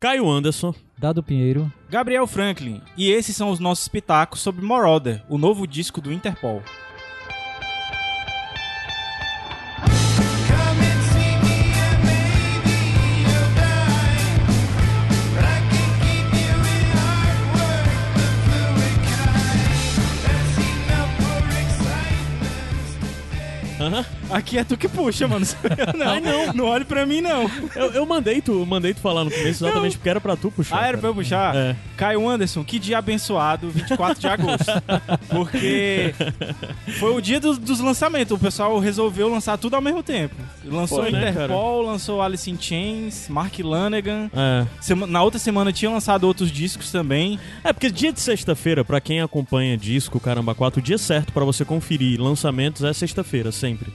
[0.00, 0.74] Caio Anderson.
[0.96, 1.70] Dado Pinheiro.
[1.90, 2.80] Gabriel Franklin.
[2.96, 6.62] E esses são os nossos pitacos sobre Moroder, o novo disco do Interpol.
[23.80, 25.44] Come and Aqui é tu que puxa, mano.
[25.96, 26.06] não.
[26.08, 26.52] Ai, não.
[26.52, 27.50] Não olhe pra mim, não.
[27.74, 30.78] Eu, eu mandei tu, mandei tu falar no começo exatamente porque era pra tu puxar.
[30.82, 31.54] Ah, era pra eu puxar?
[31.56, 31.76] É.
[31.96, 34.70] Caio Anderson, que dia abençoado, 24 de agosto.
[35.28, 36.14] Porque
[36.98, 38.32] foi o dia dos, dos lançamentos.
[38.36, 40.34] O pessoal resolveu lançar tudo ao mesmo tempo.
[40.64, 44.30] Lançou Foi, né, Interpol, lançou Alice in Chains, Mark Lanegan.
[44.34, 44.66] É.
[44.80, 47.38] Sema- Na outra semana tinha lançado outros discos também.
[47.62, 51.44] É, porque dia de sexta-feira, pra quem acompanha disco, caramba, 4, o dia certo pra
[51.44, 53.92] você conferir lançamentos é sexta-feira, sempre.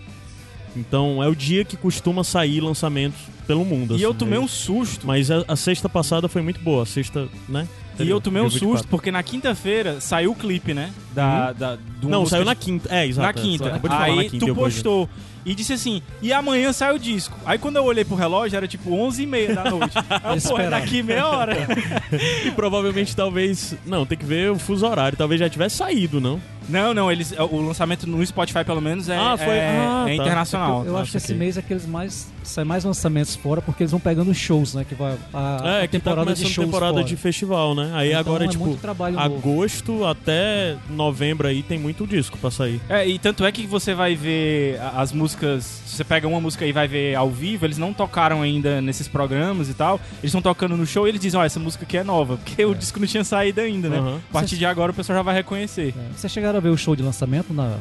[0.76, 3.94] Então é o dia que costuma sair lançamentos pelo mundo.
[3.94, 4.46] E assim, eu tomei né?
[4.46, 5.06] um susto.
[5.08, 7.68] Mas a, a sexta passada foi muito boa, a sexta, né?
[7.98, 8.90] E eu tomei um susto 24.
[8.90, 10.92] porque na quinta-feira saiu o clipe, né?
[11.14, 12.94] Da, da, de uma Não, saiu na quinta.
[12.94, 13.22] É, exato.
[13.22, 13.80] na é, quinta.
[13.80, 15.10] falar Aí na quinta, tu postou
[15.46, 17.38] e disse assim, e amanhã sai o disco.
[17.46, 19.98] Aí quando eu olhei pro relógio, era tipo 11h30 da noite.
[20.24, 21.56] Aí eu, pô, é daqui meia hora.
[22.46, 23.76] E provavelmente talvez.
[23.86, 25.18] Não, tem que ver o fuso horário.
[25.18, 26.42] Talvez já tivesse saído, não?
[26.70, 30.16] Não, não, eles, o lançamento no Spotify pelo menos é, Ah, foi- é, ah, é
[30.18, 30.24] tá.
[30.24, 30.86] internacional.
[30.86, 32.34] Eu acho que esse mês é que eles mais.
[32.44, 34.86] Sai mais lançamentos fora porque eles vão pegando shows, né?
[34.88, 35.16] Que vai.
[35.34, 37.04] A, é, a que tá temporada de começando shows temporada fora.
[37.06, 37.92] de festival, né?
[37.96, 39.36] Aí Então agora, é tipo, muito trabalho novo.
[39.36, 42.80] agosto até novembro aí tem muito disco pra sair.
[42.88, 45.64] É, e tanto é que você vai ver as músicas.
[45.86, 49.08] Se você pega uma música e vai ver ao vivo, eles não tocaram ainda nesses
[49.08, 49.96] programas e tal.
[50.20, 52.38] Eles estão tocando no show e eles dizem, ó, essa música aqui é nova.
[52.46, 53.98] Porque o disco não tinha saído ainda, né?
[53.98, 54.22] Aham.
[54.30, 55.94] A partir de agora o pessoal já vai reconhecer.
[55.98, 56.14] É.
[56.16, 57.78] Vocês chegaram a ver o show de lançamento na,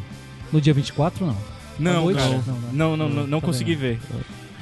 [0.52, 1.36] no dia 24, não?
[1.78, 2.18] Não, noite?
[2.18, 2.30] cara.
[2.30, 2.68] Não, Não, né?
[2.72, 3.80] não, não, não, Também consegui não.
[3.80, 4.00] ver.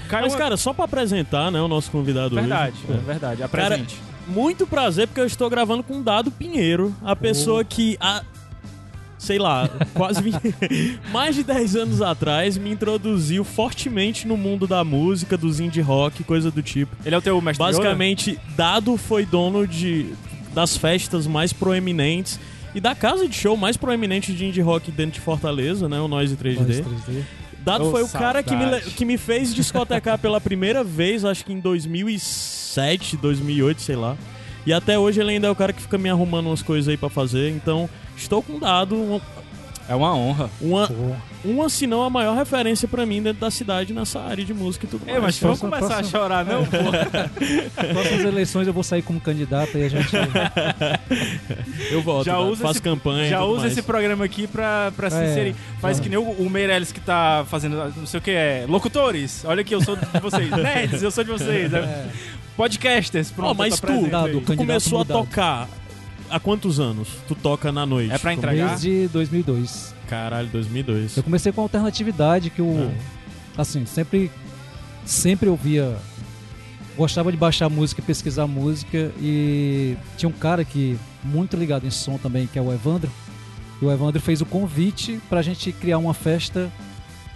[0.09, 2.99] Caio, Mas, cara, só pra apresentar, né, o nosso convidado verdade, hoje.
[2.99, 3.37] é verdade.
[3.49, 3.97] Cara, Apresente.
[4.27, 8.23] muito prazer, porque eu estou gravando com o Dado Pinheiro, a pessoa que há,
[9.19, 10.37] sei lá, quase 20,
[11.13, 16.25] mais de 10 anos atrás me introduziu fortemente no mundo da música, dos indie rock,
[16.25, 16.95] coisa do tipo.
[17.07, 17.77] Ele é o teu mestre Yoda?
[17.79, 20.13] Basicamente, Dado foi dono de,
[20.53, 22.39] das festas mais proeminentes
[22.75, 26.09] e da casa de show mais proeminente de indie rock dentro de Fortaleza, né, o
[26.09, 26.57] Noise 3D.
[26.59, 27.23] Nós 3D.
[27.65, 28.91] Dado Ô, foi o cara que me, saudade.
[28.91, 34.17] que me fez discotecar pela primeira vez, acho que em 2007, 2008, sei lá.
[34.67, 36.97] E até hoje ele ainda é o cara que fica me arrumando umas coisas aí
[36.97, 37.51] pra fazer.
[37.51, 39.21] Então, estou com Dado,
[39.89, 40.49] É uma honra.
[40.61, 40.89] uma,
[41.45, 44.87] uma se não a maior referência pra mim dentro da cidade nessa área de música
[44.87, 45.23] e tudo É, mais.
[45.25, 46.65] mas vamos próxima- começar a próxima- chorar, não,
[47.93, 50.09] próximas eleições eu vou sair como candidato e a gente.
[51.91, 53.29] Eu volto, Já Dado, usa faço esse- campanha.
[53.29, 53.73] Já usa mais.
[53.73, 55.55] esse programa aqui pra, pra se É, inserir.
[55.81, 56.03] Faz já.
[56.03, 59.45] que nem o, o Meirelles que tá fazendo, não sei o que é, locutores.
[59.45, 60.51] Olha aqui, eu sou de vocês.
[60.51, 61.71] Nerds, eu sou de vocês.
[61.71, 62.09] né?
[62.57, 63.51] Podcasters, pronto.
[63.51, 64.11] Ó, mas tu, presente
[64.45, 65.19] tu começou a mudado.
[65.19, 65.69] tocar
[66.33, 67.09] há quantos anos?
[67.29, 68.13] Tu toca na noite?
[68.13, 68.71] É pra entregar?
[68.71, 69.95] Desde 2002.
[70.09, 71.17] Caralho, 2002.
[71.17, 72.93] Eu comecei com alternatividade, que eu.
[73.57, 74.31] Assim, sempre.
[75.05, 75.97] Sempre ouvia.
[76.97, 79.13] Gostava de baixar música pesquisar música.
[79.21, 80.99] E tinha um cara que.
[81.23, 83.11] Muito ligado em som também, que é o Evandro.
[83.81, 86.71] E o Evandro fez o convite pra gente criar uma festa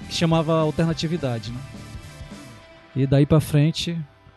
[0.09, 1.59] que chamava Alternatividade, né?
[2.95, 3.97] E daí pra frente.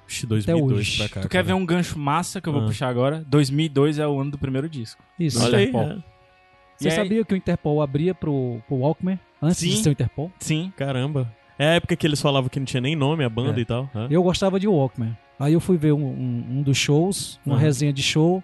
[0.09, 0.97] Ixi, 2002 hoje.
[0.97, 1.21] pra cá.
[1.21, 2.65] Tu quer ver um gancho massa que eu vou Ah.
[2.65, 3.23] puxar agora?
[3.27, 5.01] 2002 é o ano do primeiro disco.
[5.19, 5.41] Isso.
[5.43, 5.91] Olha aí, Interpol.
[5.91, 6.03] é.
[6.77, 9.69] Você aí- sabia que o Interpol abria pro, pro Walkman antes Sim.
[9.69, 10.31] de ser o Interpol?
[10.39, 10.71] Sim.
[10.77, 11.31] Caramba.
[11.57, 13.61] É a época que eles falavam que não tinha nem nome a banda É.
[13.61, 13.89] e tal.
[13.93, 14.07] né?
[14.09, 15.15] Eu gostava de Walkman.
[15.39, 17.61] Aí eu fui ver um, um- um dos shows, uma Uhum.
[17.61, 18.41] resenha de show,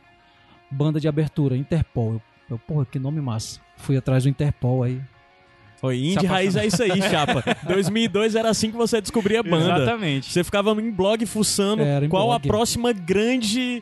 [0.69, 2.13] banda de abertura, Interpol.
[2.13, 2.21] Eu,
[2.51, 3.59] eu, porra, que nome massa.
[3.77, 5.01] Fui atrás do Interpol aí.
[5.85, 7.43] Foi Se Indie Raiz é isso aí, chapa.
[7.67, 9.75] 2002 era assim que você descobria a banda.
[9.81, 10.31] Exatamente.
[10.31, 12.47] Você ficava em blog fuçando em qual a blog.
[12.47, 13.81] próxima grande.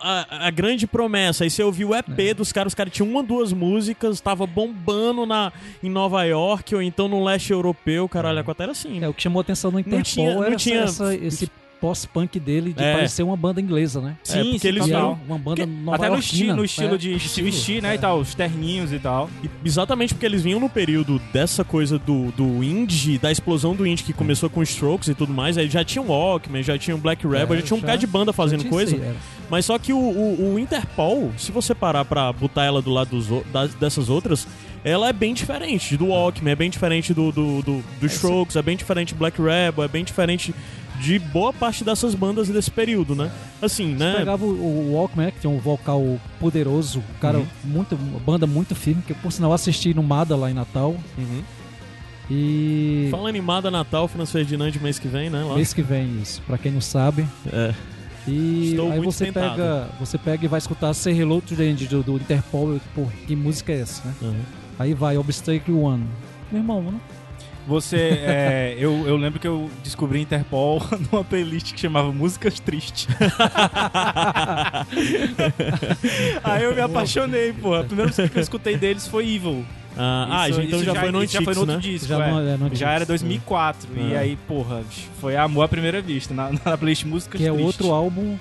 [0.00, 1.42] A, a grande promessa.
[1.42, 2.32] Aí você ouviu o EP É.
[2.34, 6.80] dos caras, os caras tinham uma, duas músicas, tava bombando na, em Nova York ou
[6.80, 9.02] então no leste europeu, caralho, a cota era assim.
[9.02, 11.50] É, o que chamou atenção no Interpol tinha- não era tinha- essa- esse
[11.80, 12.92] pós-punk dele de É.
[12.94, 14.16] parecer uma banda inglesa, né?
[14.28, 15.20] É, porque eles E era total.
[15.26, 17.98] uma banda Porque nova Até no, esti no estilo é, de, se vestir, né, e
[17.98, 19.28] tal, os terninhos e tal.
[19.42, 23.86] E exatamente porque eles vinham no período dessa coisa do, do indie, da explosão do
[23.86, 25.56] indie que começou com Strokes e tudo mais.
[25.58, 27.86] Aí já tinha o Walkman, já tinha o Black Rebel, É, já tinha um já-
[27.86, 28.96] bocado de banda fazendo coisa.
[28.96, 29.16] era.
[29.50, 33.10] Mas só que o, o, o Interpol, se você parar pra botar ela do lado
[33.10, 34.46] dos, das- dessas outras,
[34.84, 38.62] ela é bem diferente do Walkman, é bem diferente do, do, do, do Strokes, é
[38.62, 40.54] bem diferente do Black Rebel, é bem diferente
[41.00, 43.30] de boa parte dessas bandas desse período, né?
[43.62, 44.14] Assim, Você né?
[44.16, 47.46] pegava o, o Walkman, né, que tinha um vocal poderoso, um cara Uhum.
[47.64, 50.96] muito, uma banda muito firme, que por sinal eu assisti no Mada lá em Natal.
[51.16, 51.42] Uhum.
[52.30, 55.42] E Fala animada Natal, Franz Ferdinand mês que vem, né?
[55.42, 55.54] Lá.
[55.54, 57.26] mês que vem isso, pra quem não sabe.
[57.50, 57.72] É.
[58.26, 59.50] E Estou aí muito você tentado.
[59.56, 62.80] pega, você pega e vai escutar Say Hello to the End do, do Interpol, e,
[62.94, 64.14] pô, que música é essa, né?
[64.20, 64.40] Uhum.
[64.78, 66.04] Aí vai Obstacle One.
[66.52, 66.92] Meu irmão, né?
[67.68, 70.82] Você, é, eu, eu lembro que eu descobri Interpol
[71.12, 73.06] numa playlist que chamava Músicas Tristes.
[76.42, 77.74] Aí eu me apaixonei, pô.
[77.74, 79.64] A primeira música que eu escutei deles foi Evil.
[79.96, 81.80] Ah, ah, Isso- então isso já, foi no já foi no outro né?
[81.82, 82.30] disco, Já é.
[82.30, 83.88] no- é, no Já era 2004.
[83.96, 84.20] E Ah.
[84.20, 84.82] aí, porra,
[85.20, 86.32] foi amor à primeira vista.
[86.32, 87.66] Na, na playlist Músicas Que é Tristes.
[87.66, 88.36] outro álbum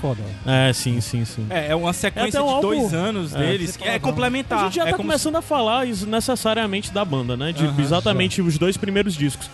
[0.00, 0.22] foda.
[0.46, 1.46] É, sim, sim, sim.
[1.50, 3.38] É, é uma sequência É um de dois álbum- anos É.
[3.38, 4.00] deles Você que é não.
[4.00, 4.58] complementar.
[4.60, 7.52] A gente já é tá começando a falar isso necessariamente da banda, né?
[7.52, 9.46] De Aham, exatamente os dois primeiros discos.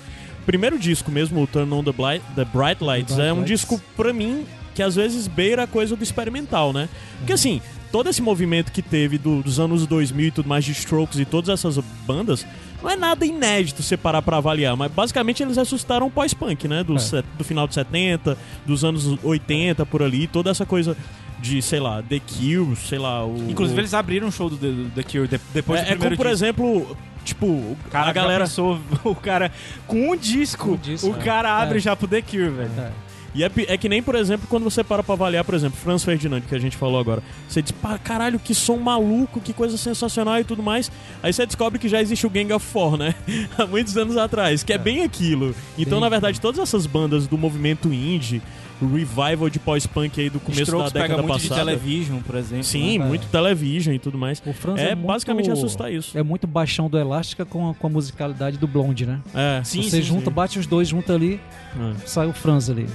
[0.43, 3.33] O primeiro disco mesmo, o Turn on the, Bli- the Bright Lights, The Bright é
[3.33, 3.51] um Lights.
[3.61, 6.89] disco, pra mim, que às vezes beira a coisa do experimental, né?
[7.19, 7.61] Porque assim,
[7.91, 11.25] todo esse movimento que teve do- dos anos 2000 e tudo mais de Strokes e
[11.25, 12.47] todas essas bandas,
[12.83, 16.83] não é nada inédito você parar pra avaliar, mas basicamente eles ressuscitaram o pós-punk, né?
[16.85, 16.99] Do, É.
[16.99, 20.97] set- do final de 70, dos anos 80 por ali, toda essa coisa
[21.41, 23.37] de, sei lá, The Cure, sei lá, o...
[23.51, 25.91] Inclusive, o- eles abriram um show do The, The Cure de- depois é, do é
[25.91, 26.45] como, primeiro por disco.
[26.45, 28.45] exemplo, tipo, o- Cara, a galera.
[28.45, 29.53] pensou, o cara
[29.87, 31.19] com um disco, Um disco, o é.
[31.23, 31.81] cara abre É.
[31.81, 32.71] já pro The Cure, velho.
[32.79, 32.91] É.
[33.37, 36.03] E é, é que nem, por exemplo, quando você para pra avaliar, por exemplo, Franz
[36.03, 37.23] Ferdinand, que a gente falou agora.
[37.47, 40.91] Você diz, pá, caralho, que som maluco, que coisa sensacional e tudo mais.
[41.23, 43.15] Aí você descobre que já existe o Gang of Four, né?
[43.59, 45.55] Há muitos anos atrás, que é, bem aquilo.
[45.77, 48.41] Então, Bem- na verdade, todas essas bandas do movimento indie,
[48.81, 51.65] revival de pós-punk aí do começo Strokes da pega década muito de passada.
[51.71, 52.65] Television, por exemplo.
[52.65, 53.05] Sim, né?
[53.05, 53.09] É.
[53.09, 54.43] muito television e tudo mais.
[54.45, 56.17] O Franz É, é, muito- basicamente assustar isso.
[56.17, 59.21] É muito baixão do Elástica com a, com a musicalidade do Blonde, né?
[59.35, 59.63] É.
[59.65, 60.35] Sim, Você sim, junta, sim.
[60.35, 61.41] bate os dois junto ali,
[61.79, 62.07] é.
[62.07, 62.87] sai o Franz ali.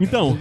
[0.00, 0.38] Então,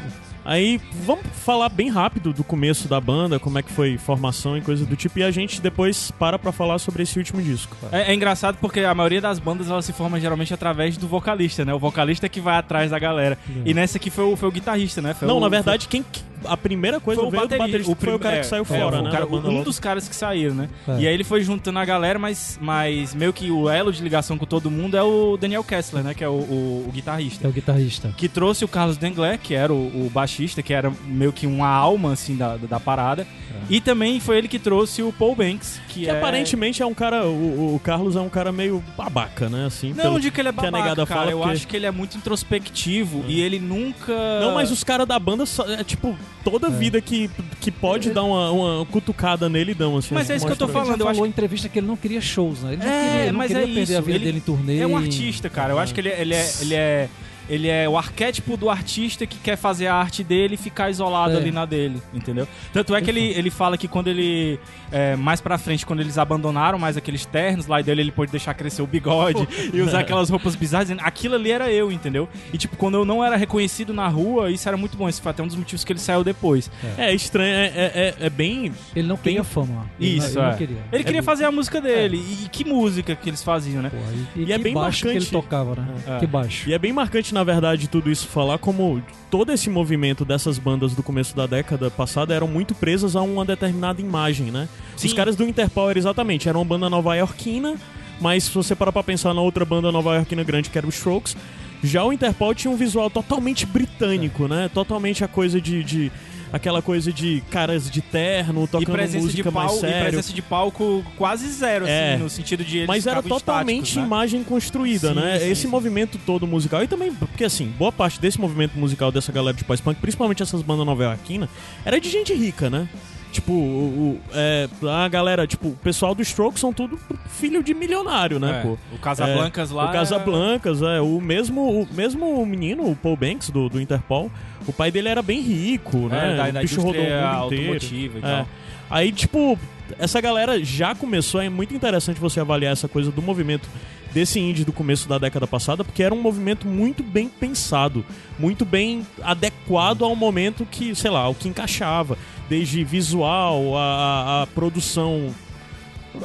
[0.48, 4.62] aí vamos falar bem rápido do começo da banda, como é que foi formação e
[4.62, 7.76] coisa do tipo, e a gente depois para pra falar sobre esse último disco.
[7.92, 11.64] É, é engraçado porque a maioria das bandas ela se forma geralmente através do vocalista,
[11.66, 11.74] né?
[11.74, 13.38] O vocalista que vai atrás da galera.
[13.66, 15.14] E nessa aqui foi o, foi o guitarrista, né?
[15.14, 16.04] Foi Não, o- na verdade, quem
[16.46, 19.00] a primeira coisa foi o baterista, baterista, foi o cara é, que saiu é, fora,
[19.00, 19.12] o né?
[19.12, 20.70] cara- um dos caras que saíram, né?
[20.88, 20.92] É.
[21.00, 24.38] E aí ele foi juntando a galera, mas, mas meio que o elo de ligação
[24.38, 26.14] com todo mundo é o Daniel Kessler, né?
[26.14, 27.46] Que é o, o- o guitarrista.
[27.46, 28.14] É o guitarrista.
[28.16, 31.68] Que trouxe o Carlos Dengler, que era o, o baixista, que era meio que uma
[31.70, 33.26] alma, assim, da, da parada.
[33.70, 36.12] E também foi ele que trouxe o Paul Banks, que, Que é...
[36.18, 39.66] aparentemente é um cara, o, o Carlos é um cara meio babaca, né?
[39.66, 41.06] Assim, Não, pelo- de que ele é que a babaca, cara.
[41.06, 44.14] fala, eu porque- acho que ele é muito introspectivo e ele nunca...
[44.42, 47.30] Não, mas os caras da banda, só- é tipo, toda vida que,
[47.60, 50.14] que pode dar uma, uma cutucada nele, dão, assim.
[50.14, 51.88] Mas é isso que eu tô falando, Ele eu falou acho em entrevista que ele
[51.88, 52.74] não queria shows, né?
[52.74, 54.38] Ele não É, queria, ele não mas queria é perder isso, a vida ele dele
[54.38, 54.80] em turnê.
[54.80, 55.74] É um artista, cara.
[55.74, 56.52] Eu acho que ele, é- ele é...
[56.62, 57.10] Ele é...
[57.50, 61.34] Ele é o arquétipo do artista que quer fazer a arte dele e ficar isolado
[61.34, 61.38] É.
[61.38, 62.48] ali na dele, entendeu?
[62.74, 64.60] Tanto é que ele, ele fala que quando ele.
[64.92, 68.54] é, mais pra frente, quando eles abandonaram mais aqueles ternos lá dele, ele pôde deixar
[68.54, 70.90] crescer o bigode e usar aquelas roupas bizarras.
[71.00, 72.28] Aquilo ali era eu, entendeu?
[72.54, 75.08] E tipo, quando eu não era reconhecido na rua, isso era muito bom.
[75.10, 76.70] Esse foi até um dos motivos que ele saiu depois.
[76.98, 78.72] É estranho, é, é, é- é bem.
[78.96, 79.90] Ele não queria fama.
[80.00, 80.58] Ele Isso, não, ele é.
[80.58, 80.78] queria.
[80.92, 82.18] Ele queria fazer a música dele.
[82.44, 83.90] E que música que eles faziam, né?
[83.90, 85.32] Porra, e, e E é bem baixo que ele marcante.
[85.32, 85.88] tocava, né?
[86.08, 86.20] É.
[86.20, 86.70] Que baixo.
[86.70, 89.00] E é bem marcante, na verdade, tudo isso falar como
[89.30, 93.46] todo esse movimento dessas bandas do começo da década passada eram muito presas a uma
[93.46, 94.68] determinada imagem, né?
[94.96, 95.06] Sim.
[95.08, 97.76] Os caras do Interpol era exatamente, era uma banda nova-iorquina,
[98.20, 101.38] mas se você parar pra pensar na outra banda nova-iorquina grande, que era o Strokes,
[101.84, 104.68] já o Interpol tinha um visual totalmente britânico, né?
[104.74, 105.84] Totalmente a coisa de...
[105.84, 106.12] de-
[106.52, 110.04] aquela coisa de caras de terno, tocando música mais palco, e sério.
[110.10, 112.18] presença de palco quase zero, assim, É.
[112.18, 114.06] no sentido de eles Mas era totalmente né?
[114.06, 115.40] imagem construída, Sim, né?
[115.40, 115.68] sim, Esse sim.
[115.68, 116.84] movimento todo musical.
[116.84, 120.62] E também, porque assim, boa parte desse movimento musical dessa galera de pós-punk, principalmente essas
[120.62, 121.50] bandas nova-iorquina,
[121.86, 122.88] era de gente rica, né?
[123.30, 126.98] Tipo, o, o- é, a galera, tipo, o pessoal do Strokes são tudo
[127.30, 128.78] filho de milionário, né, É, pô?
[128.96, 129.90] O Casablancas É, lá.
[129.90, 131.02] O Casablancas, é.
[131.02, 134.32] O mesmo, o mesmo menino, o Paul Banks, do, do Interpol,
[134.68, 136.36] o pai dele era bem rico, é, né?
[136.36, 137.06] da, o da bicho rodou o mundo
[137.54, 137.66] inteiro.
[137.68, 138.46] automotiva e É.
[138.90, 139.60] Aí, tipo,
[140.00, 143.68] essa galera já começou, é muito interessante você avaliar essa coisa do movimento
[144.14, 148.06] desse indie do começo da década passada, porque era um movimento muito bem pensado,
[148.40, 152.18] muito bem adequado ao momento que, sei lá, o que encaixava,
[152.50, 155.34] desde visual, a- a produção.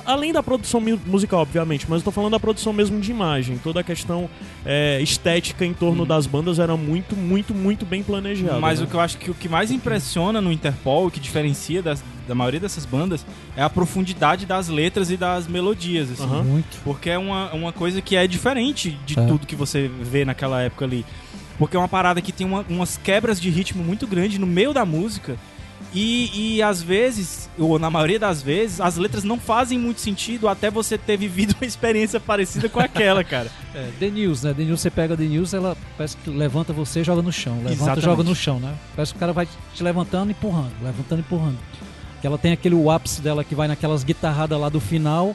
[0.06, 3.58] Além da produção mu- musical, obviamente, mas eu tô falando da produção mesmo de imagem.
[3.58, 4.28] Toda a questão
[4.64, 8.58] é, estética em torno das bandas era muito, muito, muito bem planejada.
[8.60, 8.86] Mas né?
[8.86, 12.02] o que eu acho que o que mais impressiona no Interpol, o que diferencia das-
[12.28, 16.22] da maioria dessas bandas, é a profundidade das letras e das melodias, assim.
[16.24, 16.42] Aham.
[16.44, 16.78] Muito.
[16.84, 19.26] Porque é uma, uma coisa que é diferente de É.
[19.26, 21.04] tudo que você vê naquela época ali.
[21.58, 24.72] Porque é uma parada que tem uma- umas quebras de ritmo muito grandes no meio
[24.72, 25.36] da música.
[25.94, 30.48] E, e às vezes, ou na maioria das vezes, as letras não fazem muito sentido
[30.48, 33.50] até você ter vivido uma experiência parecida com aquela, cara.
[33.74, 34.52] É, The News, né?
[34.52, 37.54] The News, você pega The News, ela parece que levanta você e joga no chão.
[37.54, 38.04] Levanta Exatamente.
[38.04, 38.74] joga no chão, né?
[38.94, 41.56] Parece que o cara vai te levantando e empurrando, levantando e empurrando.
[42.20, 45.34] Que ela tem aquele ápice dela que vai naquelas guitarradas lá do final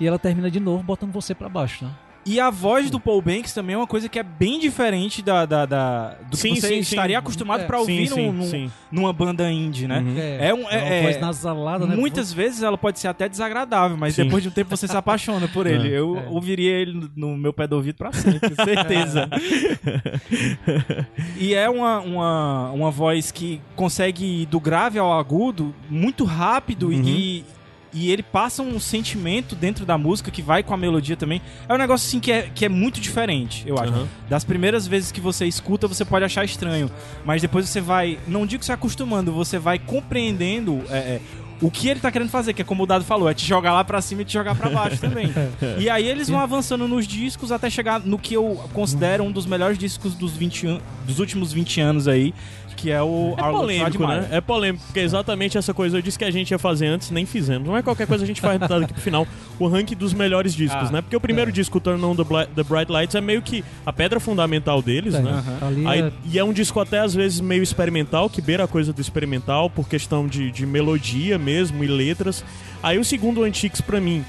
[0.00, 1.90] e ela termina de novo botando você pra baixo, né?
[2.30, 5.46] E a voz do Paul Banks também é uma coisa que é bem diferente da,
[5.46, 6.80] da, da- do Sim, que você sim, sim.
[6.80, 7.66] estaria acostumado É.
[7.66, 8.70] pra ouvir Sim, sim, num- num- sim.
[8.92, 10.04] numa banda indie, né?
[10.38, 11.96] É um- é- uma é- voz nasalada, né?
[11.96, 14.24] Muitas vezes ela pode ser até desagradável, mas Sim.
[14.24, 15.88] depois de um tempo você se apaixona por ele.
[15.88, 15.98] É.
[15.98, 16.26] Eu É.
[16.28, 19.28] ouviria ele no- meu pé do ouvido pra sempre, com certeza.
[21.38, 26.88] e é uma, uma, uma voz que consegue ir do grave ao agudo muito rápido
[26.88, 27.02] Uhum.
[27.04, 27.44] e,
[27.92, 31.40] e ele passa um sentimento dentro da música que vai com a melodia também.
[31.68, 33.92] É um negócio assim que é, que é muito diferente, eu acho.
[33.92, 34.08] Aham.
[34.28, 36.90] Das primeiras vezes que você escuta, você pode achar estranho,
[37.24, 41.20] mas depois você vai, não digo se acostumando, você vai compreendendo é, é,
[41.60, 43.72] o que ele tá querendo fazer, que é como o Dado falou, é te jogar
[43.72, 45.32] lá pra cima e te jogar pra baixo também.
[45.78, 49.44] E aí eles vão avançando nos discos até chegar no que eu considero um dos
[49.46, 52.32] melhores discos dos, 20 an- dos últimos 20 anos aí,
[52.78, 54.28] que é o É Love polêmico, né?
[54.30, 57.10] É polêmico, porque é exatamente essa coisa eu disse que a gente ia fazer antes,
[57.10, 57.66] nem fizemos.
[57.66, 59.26] Não é qualquer coisa a gente faz daqui pro final
[59.58, 61.02] o ranking dos melhores discos, Ah, né?
[61.02, 63.92] Porque o primeiro disco, Turn On the, Bli- the Bright Lights, é meio que a
[63.92, 65.42] pedra fundamental deles, É, né?
[65.60, 68.68] ali Aí- é- e é um disco até às vezes meio experimental, que beira a
[68.68, 72.44] coisa do experimental por questão de, de melodia mesmo e letras.
[72.82, 74.24] Aí o segundo Antiques pra mim,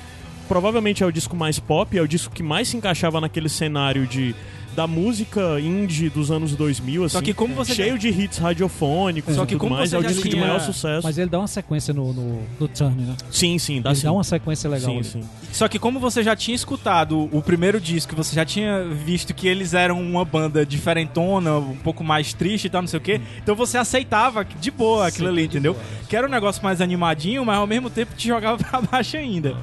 [0.47, 4.07] provavelmente é o disco mais pop, é o disco que mais se encaixava naquele cenário
[4.07, 4.33] de
[4.79, 9.35] da música indie dos anos 2000, assim, Só que como você cheio de hits radiofônicos
[9.35, 11.05] Só e que tudo como mais, você é o já disco de tinha- maior sucesso.
[11.05, 13.15] Mas ele dá uma sequência no, no, no Turn, né?
[13.29, 14.05] Sim, sim, dá ele sim.
[14.05, 14.89] dá uma sequência legal.
[14.91, 15.03] Sim, ali.
[15.03, 15.21] sim.
[15.51, 19.49] Só que como você já tinha escutado o primeiro disco, você já tinha visto que
[19.49, 23.19] eles eram uma banda diferentona, um pouco mais triste e tal, não sei o quê,
[23.43, 25.73] então você aceitava de boa aquilo Sim, ali, de entendeu?
[25.73, 25.85] boa.
[26.07, 29.57] Que era um negócio mais animadinho, mas ao mesmo tempo te jogava pra baixo ainda.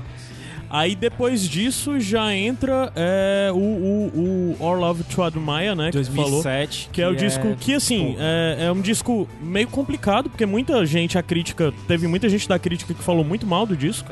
[0.68, 5.90] Aí depois disso já entra é, o, o, o Our Love to Admire, né?
[5.90, 6.42] Que tu falou.
[6.42, 6.90] 2007.
[6.92, 8.20] Que é o disco que, assim, Pô.
[8.20, 12.58] é, é um disco meio complicado, porque muita gente, a crítica, teve muita gente da
[12.58, 14.10] crítica que falou muito mal do disco.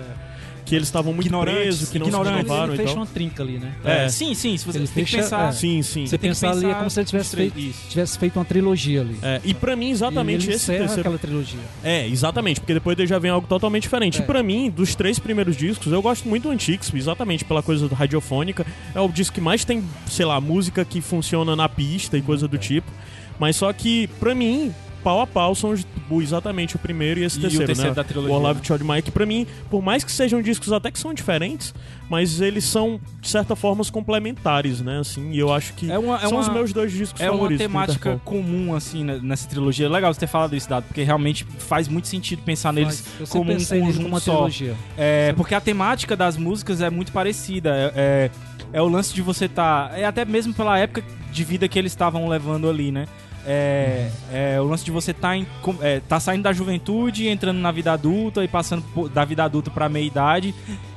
[0.64, 2.38] Que eles estavam muito Ignorantes, presos, que não se ignorantes.
[2.40, 3.74] Ele, renovaram ele fecha uma trinca ali, né?
[3.84, 4.08] É, É.
[4.08, 5.48] sim, sim, se você Ele tem que fecha- pensar...
[5.48, 5.52] é.
[5.52, 6.06] Sim, sim.
[6.06, 7.88] Você tem que pensar ali é pensar como se ele tivesse feito, isso.
[7.90, 9.18] tivesse feito uma trilogia ali.
[9.22, 11.00] É, e pra mim, e exatamente ele esse terceiro.
[11.00, 11.60] aquela trilogia.
[11.82, 14.20] É, exatamente, porque depois dele já vem algo totalmente diferente.
[14.20, 14.22] É.
[14.22, 17.86] E pra mim, dos três primeiros discos, eu gosto muito do Antiques, exatamente pela coisa
[17.86, 18.64] do radiofônica.
[18.94, 22.48] É o disco que mais tem, sei lá, música que funciona na pista e coisa
[22.48, 22.90] do tipo.
[23.38, 24.72] Mas só que, pra mim,
[25.04, 25.86] pau a pau são os-
[26.22, 27.94] exatamente o primeiro e esse E o terceiro, terceiro né?
[27.94, 28.74] da trilogia, O Our Love né?
[28.74, 31.74] Admire, que pra mim, por mais que sejam discos até que são diferentes,
[32.10, 34.98] mas eles são, de certa forma, complementares, né?
[35.00, 37.24] Assim, e eu acho que É uma- é são os uma- meus dois discos É
[37.30, 37.58] uma favoritos.
[37.64, 38.20] do temática Interpol.
[38.42, 39.88] comum, assim, né, nessa trilogia.
[39.88, 43.52] Legal você ter falado isso, Dado, porque realmente faz muito sentido pensar neles eu como
[43.52, 44.32] um conjunto uma só.
[44.34, 44.74] trilogia.
[44.96, 47.70] É, porque a temática das músicas é muito parecida.
[47.74, 48.30] É, é,
[48.78, 49.92] é o lance de você estar.
[49.98, 53.06] é até mesmo pela época de vida que eles estavam levando ali, né?
[53.46, 55.36] É, é o lance de você estar
[55.82, 59.70] é, tá saindo da juventude, entrando na vida adulta e passando por- da vida adulta
[59.70, 60.54] pra meia idade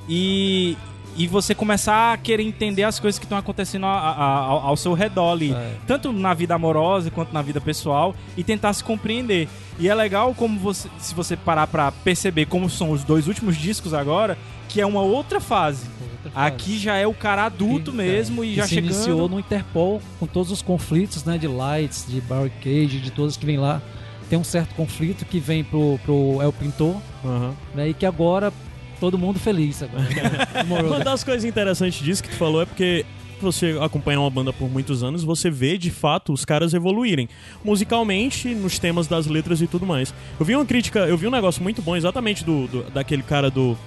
[0.08, 0.78] e,
[1.18, 4.78] e você começar a querer entender as coisas que estão acontecendo a- a- ao, ao
[4.78, 5.74] seu redor ali, É.
[5.86, 9.50] tanto na vida amorosa quanto na vida pessoal e tentar se compreender.
[9.80, 13.58] E é legal como você, se você parar pra perceber como são os dois últimos
[13.58, 14.38] discos agora,
[14.70, 15.86] que é uma outra fase.
[16.28, 16.54] Outra fase.
[16.56, 18.92] Aqui já é o cara adulto Que- mesmo é, e já se chegando.
[18.94, 23.46] iniciou no Interpol com todos os conflitos, né, de Lights, de Barricade, de todos que
[23.46, 23.82] vêm lá.
[24.30, 27.54] Tem um certo conflito que vem pro, pro El Pintor, Aham.
[27.74, 28.52] né, e que agora
[29.00, 30.04] todo mundo feliz agora.
[30.10, 30.64] né?
[30.66, 33.06] Uma Morou- das coisas interessantes disso que tu falou é porque
[33.40, 37.30] você acompanha uma banda por muitos anos, você vê de fato os caras evoluírem
[37.64, 40.12] musicalmente, nos temas das letras e tudo mais.
[40.40, 43.52] Eu vi uma crítica, eu vi um negócio muito bom exatamente do, do- daquele cara
[43.52, 43.78] do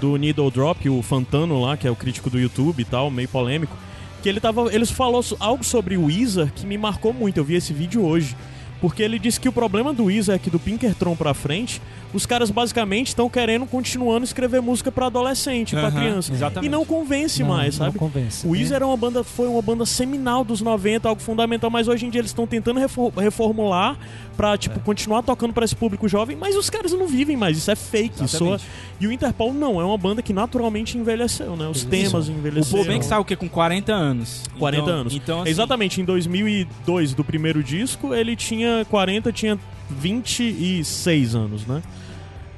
[0.00, 3.28] do Needle Drop, o Fantano lá, que é o crítico do YouTube e tal, meio
[3.28, 3.76] polêmico,
[4.22, 7.38] que ele tava, eles falou algo sobre o Weezer que me marcou muito.
[7.38, 8.36] Eu vi esse vídeo hoje.
[8.80, 11.80] Porque ele disse que o problema do Weezer é que do Pinkerton pra frente,
[12.12, 16.32] os caras basicamente estão querendo continuando escrever música pra adolescente, pra Aham, criança.
[16.32, 16.66] exatamente.
[16.66, 17.98] E não convence Não, mais, não sabe?
[17.98, 18.46] convence.
[18.46, 22.04] O Weezer é uma banda, foi uma banda seminal dos 90, algo fundamental, mas hoje
[22.06, 23.96] em dia eles estão tentando refor- reformular
[24.36, 24.56] pra, É.
[24.58, 27.76] tipo, continuar tocando pra esse público jovem, mas os caras não vivem mais, isso é
[27.76, 28.24] fake.
[28.24, 28.64] Isso Exatamente.
[29.00, 31.66] e o Interpol não, é uma banda que naturalmente envelheceu, né?
[31.66, 31.86] Os Isso.
[31.88, 32.84] temas O envelheceram.
[32.84, 33.34] Paul Banks tá o quê?
[33.36, 34.42] Com 40 anos.
[34.58, 35.14] 40 Então- anos.
[35.14, 39.58] Então, assim, Exatamente, em 2002, do primeiro disco, ele tinha 40, tinha
[39.90, 41.82] 26 anos, né?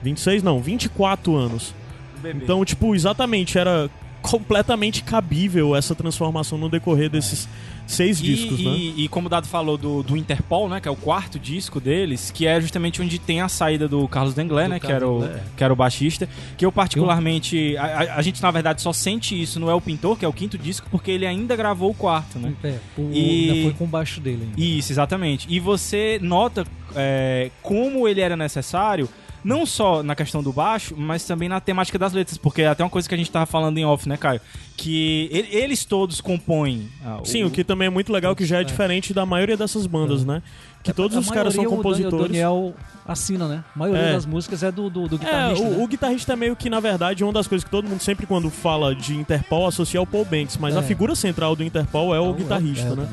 [0.03, 1.75] 26 não, 24 anos.
[2.23, 2.45] bebê.
[2.45, 3.91] Então, tipo, exatamente, era
[4.23, 7.49] completamente cabível essa transformação no decorrer desses
[7.89, 8.71] seis E, discos, e, né?
[8.97, 10.79] e como o Dado falou do, do Interpol, né?
[10.81, 14.35] Que é o quarto disco deles, que é justamente onde tem a saída do Carlos
[14.35, 14.79] Denglé, Do né?
[14.79, 15.43] Que Carlos era, o, Denglé, é.
[15.57, 16.29] que era o baixista.
[16.57, 17.77] Que eu particularmente...
[17.79, 20.33] A, a- a gente, na verdade, só sente isso no El Pintor, que é o
[20.33, 22.53] quinto disco, porque ele ainda gravou o quarto, né?
[22.63, 24.61] É, o, E- ainda foi com o baixo dele ainda.
[24.61, 25.47] Isso, exatamente.
[25.49, 29.09] E você nota é, como ele era necessário,
[29.45, 32.83] não só na questão do baixo, mas também na temática das letras, porque é até
[32.85, 34.41] uma coisa que a gente tava falando em off, né, Caio?
[34.77, 36.89] Que ele- eles todos compõem.
[37.05, 38.65] ah, Sim, o que também é muito legal, que já é, É.
[38.65, 40.43] diferente da maioria dessas bandas, né?
[40.83, 42.25] Que todos A os caras são o compositores.
[42.27, 42.75] O Daniel
[43.07, 43.65] assina, né?
[43.75, 44.13] A maioria É.
[44.13, 45.65] das músicas é do, do, do É, guitarrista.
[45.67, 45.85] o, né?
[45.85, 48.49] o guitarrista é meio que, na verdade, uma das coisas que todo mundo sempre quando
[48.51, 50.79] fala de Interpol associa ao Paul Banks, mas É.
[50.79, 53.09] a figura central do Interpol é o guitarrista, é, o né?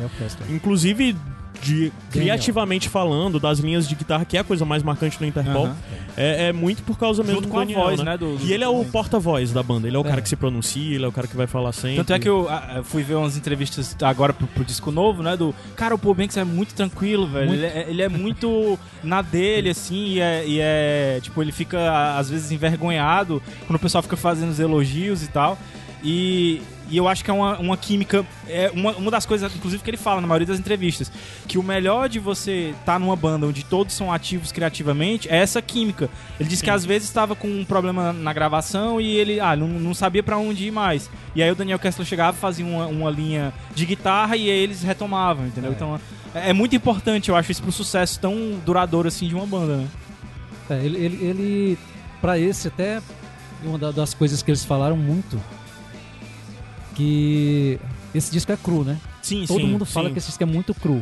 [0.50, 1.16] Inclusive,
[1.62, 5.66] de, criativamente falando, das linhas de guitarra, que é a coisa mais marcante do Interpol,
[5.68, 5.76] Aham.
[6.18, 8.06] é, é muito por causa mesmo Junto do com a Daniel, voz, né?
[8.12, 8.18] né?
[8.18, 10.10] do- do- E ele é o porta-voz da banda, ele é o É.
[10.10, 11.98] cara que se pronuncia, ele é o cara que vai falar sempre.
[11.98, 15.36] Tanto é que eu ah, fui ver umas entrevistas agora pro, pro disco novo, né?
[15.36, 15.54] Do.
[15.76, 17.48] Cara, o Paul Banks é muito tranquilo, velho.
[17.48, 17.60] Muito.
[17.64, 22.18] Ele, é, ele é muito na dele, assim, e é, e é, Tipo, ele fica
[22.18, 25.58] às vezes envergonhado quando o pessoal fica fazendo os elogios e tal.
[26.04, 28.26] E, e eu acho que é uma, uma química.
[28.48, 31.12] É uma, uma das coisas, inclusive, que ele fala na maioria das entrevistas.
[31.48, 35.62] Que o melhor de você estar numa banda onde todos são ativos criativamente é essa
[35.62, 36.10] química.
[36.40, 39.68] Ele disse que às vezes estava com um problema na gravação e ele ah, não,
[39.68, 41.10] não sabia pra onde ir mais.
[41.36, 44.82] E aí o Daniel Kessler chegava, fazia uma, uma linha de guitarra e aí eles
[44.84, 45.72] retomavam, entendeu?
[45.72, 45.74] É.
[45.74, 46.00] Então
[46.34, 49.78] é, é muito importante, eu acho, isso pro sucesso tão duradouro assim de uma banda,
[49.78, 49.88] né?
[50.70, 51.78] É, ele, ele, ele
[52.22, 53.02] para esse até
[53.64, 55.40] uma da- das coisas que eles falaram muito
[56.96, 57.80] que
[58.14, 58.98] esse disco é cru, né?
[59.22, 60.14] Sim, Todo sim, mundo fala sim.
[60.14, 61.02] que esse disco é muito cru.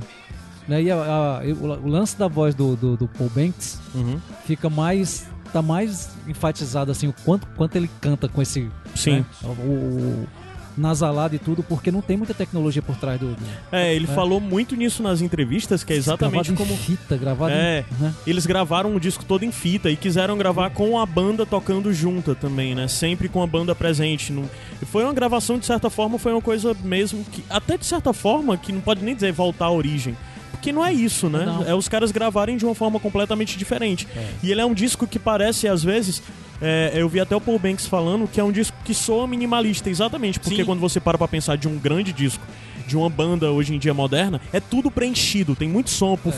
[0.67, 0.83] Né?
[0.83, 1.41] E a- a-
[1.83, 4.17] o, lance da voz do, do, do Paul Banks Uhum.
[4.45, 9.17] fica mais tá mais enfatizado assim o quanto, quanto ele canta com esse Sim.
[9.17, 9.25] né?
[9.43, 10.27] o, o
[10.75, 14.15] nasalado e tudo porque não tem muita tecnologia por trás do, do É, ele É.
[14.15, 17.85] falou muito nisso nas entrevistas, que é exatamente gravado como em fita gravado É.
[17.99, 18.13] em, né?
[18.25, 22.33] eles gravaram o disco todo em fita e quiseram gravar com a banda tocando junta
[22.33, 22.87] também, né?
[22.87, 24.31] Sempre com a banda presente.
[24.33, 24.49] Não-
[24.85, 28.57] Foi uma gravação, de certa forma, foi uma coisa mesmo que, até de certa forma,
[28.57, 30.15] que não pode nem dizer voltar à origem.
[30.51, 31.45] Porque não é isso, né?
[31.45, 31.63] Não.
[31.67, 34.07] É os caras gravarem de uma forma completamente diferente.
[34.15, 34.29] É.
[34.41, 36.21] E ele é um disco que parece, às vezes.
[36.61, 39.89] é, eu vi até o Paul Banks falando que é um disco que soa minimalista,
[39.89, 40.39] exatamente.
[40.39, 40.65] Porque Sim.
[40.65, 42.45] quando você para pra pensar de um grande disco,
[42.87, 46.33] de uma banda hoje em dia moderna, é tudo preenchido, tem muito som, por-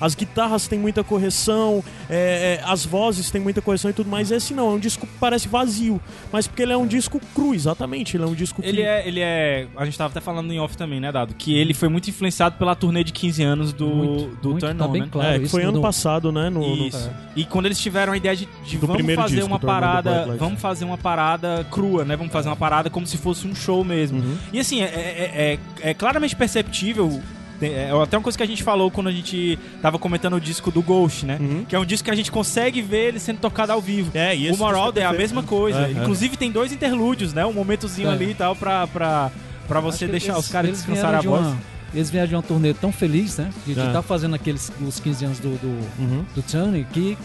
[0.00, 4.30] as guitarras têm muita correção, é, é, as vozes têm muita correção e tudo mais.
[4.30, 6.00] Esse não, é um disco que parece vazio,
[6.32, 8.16] mas porque ele é um disco cru, exatamente.
[8.16, 8.68] Ele é um disco que.
[8.68, 9.66] Ele é, ele é.
[9.76, 11.34] A gente tava até falando em off também, né, Dado?
[11.34, 14.78] Que ele foi muito influenciado pela turnê de 15 anos do, Muito, do muito, Turn
[14.78, 15.08] tá On, bem né?
[15.10, 15.28] claro.
[15.34, 16.48] É, que isso foi ano no- passado, né?
[16.48, 17.10] No, no- Isso.
[17.36, 20.84] E quando eles tiveram a ideia de, de vamos fazer disco, uma parada, vamos fazer
[20.84, 22.16] uma parada crua, né?
[22.16, 24.18] Vamos fazer uma parada como se fosse um show mesmo.
[24.20, 24.36] Uhum.
[24.52, 27.20] E assim, é, é- é- é claramente perceptível.
[27.62, 30.70] É até uma coisa que a gente falou quando a gente tava comentando o disco
[30.70, 31.36] do Ghost, né?
[31.38, 31.64] Uhum.
[31.68, 34.10] Que é um disco que a gente consegue ver ele sendo tocado ao vivo.
[34.14, 35.80] É, e o esse Moral disco é a mesma coisa.
[35.82, 35.92] É, é.
[35.92, 37.44] Inclusive tem dois interlúdios, né?
[37.44, 38.12] Um momentozinho É.
[38.12, 39.30] ali e tal pra, pra,
[39.68, 41.46] pra você deixar eles- os caras eles descansarem a de voz.
[41.46, 41.58] uma-
[41.92, 43.50] Eles vieram de uma turnê tão feliz, né?
[43.66, 43.86] De É.
[43.88, 45.66] estar fazendo aqueles os 15 anos do, do,
[46.02, 46.24] Uhum.
[46.34, 47.18] do Tony, que.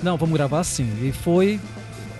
[0.00, 0.88] Não, vamos gravar assim.
[1.02, 1.58] E foi.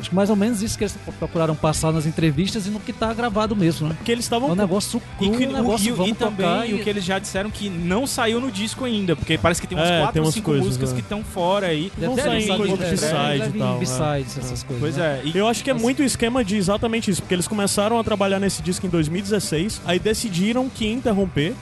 [0.02, 2.92] Acho que mais ou menos isso que eles procuraram passar nas entrevistas e no que
[2.92, 3.94] tá gravado mesmo, né?
[3.96, 4.50] Porque eles É estavam.
[4.50, 6.90] um negócio E, cru, que- um negócio e- e vamos também tocar e o que
[6.90, 9.98] eles já disseram que não saiu no disco ainda, porque parece que tem umas É,
[10.00, 10.94] quatro tem ou umas cinco coisas, músicas é.
[10.96, 11.92] que estão fora aí.
[11.96, 13.78] Vão Deve sair vir em coisa de é, B-side deve e tal, é.
[13.78, 14.80] B-sides, essas coisas.
[14.80, 15.20] Pois né?
[15.24, 15.28] é.
[15.28, 18.02] E, Eu acho que é muito o esquema de exatamente isso, porque eles começaram a
[18.04, 21.54] trabalhar nesse disco em 2016, aí decidiram que ia interromper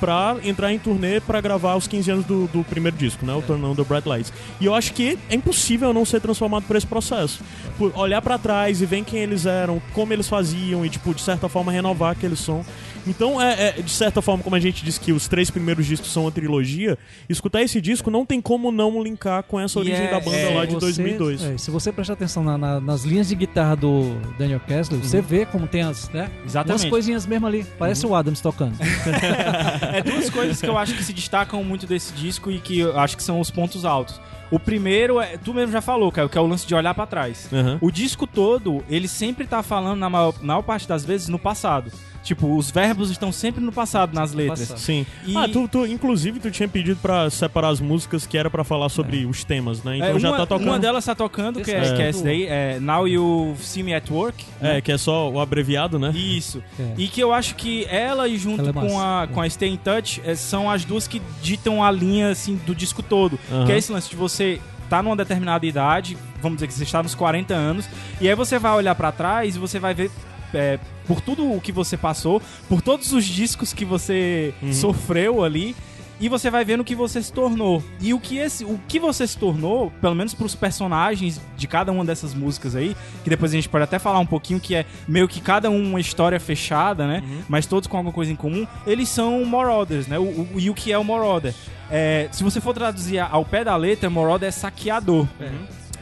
[0.00, 3.34] pra entrar em turnê pra gravar os 15 anos do, do primeiro disco, né?
[3.34, 4.32] O Turn On do Bright Lights.
[4.60, 7.42] E eu acho que é impossível não ser transformado por esse processo.
[7.78, 11.20] Por olhar pra trás e ver quem eles eram, como eles faziam e, tipo, de
[11.20, 12.64] certa forma renovar aquele som.
[13.06, 16.12] Então, é, é, de certa forma, como a gente disse que os três primeiros discos
[16.12, 20.10] são uma trilogia, escutar esse disco não tem como não linkar com essa origem é-
[20.10, 21.42] da banda é, lá de Você- 2002.
[21.44, 25.20] é, se você prestar atenção na- na- nas linhas de guitarra do Daniel Kessler, você
[25.20, 26.30] vê como tem as, né?
[26.44, 26.82] Exatamente.
[26.82, 27.64] Umas coisinhas mesmo ali.
[27.78, 28.76] Parece o Adams tocando.
[29.94, 32.98] é duas coisas que eu acho que se destacam muito desse disco e que eu
[32.98, 34.20] acho que são os pontos altos.
[34.50, 37.04] O primeiro é, tu mesmo já falou, Caio, que é o lance de olhar pra
[37.06, 37.48] trás.
[37.52, 37.78] Aham.
[37.80, 41.38] O disco todo, ele sempre tá falando, na maior, na maior parte das vezes, no
[41.38, 41.90] passado.
[42.26, 44.58] Tipo, os verbos estão sempre no passado nas letras.
[44.62, 44.78] Passado.
[44.78, 45.06] Sim.
[45.24, 48.64] E- Ah, tu, tu- inclusive tu tinha pedido pra separar as músicas que era pra
[48.64, 49.98] falar sobre os temas, né?
[49.98, 50.66] Então É, já uma, tá tocando.
[50.68, 52.10] uma delas tá tocando, que é, que é é.
[52.10, 54.44] esse daí, é Now You See Me At Work.
[54.60, 56.10] É, que é só o abreviado, né?
[56.10, 56.60] Isso.
[56.80, 56.94] É.
[56.98, 59.70] E que eu acho que ela e junto Ela é com, a, com a Stay
[59.70, 63.38] in Touch são as duas que ditam a linha assim, do disco todo.
[63.52, 63.66] Aham.
[63.66, 64.60] Que é esse lance de você
[64.90, 67.88] tá numa determinada idade, vamos dizer que você está nos 40 anos,
[68.20, 70.10] e aí você vai olhar pra trás e você vai ver
[70.54, 74.72] é, por tudo o que você passou, por todos os discos que você Uhum.
[74.72, 75.74] sofreu ali.
[76.18, 77.82] E você vai vendo o que você se tornou.
[78.00, 81.92] E o que, esse, o que você se tornou, pelo menos pros personagens de cada
[81.92, 84.86] uma dessas músicas aí, que depois a gente pode até falar um pouquinho, que é
[85.06, 87.22] meio que cada um uma história fechada, né?
[87.50, 90.18] Mas todos com alguma coisa em comum, eles são Marauders, né?
[90.18, 91.52] O, o- e o que é o Marauder?
[91.90, 95.26] É, se você for traduzir ao pé da letra, Marauder é saqueador.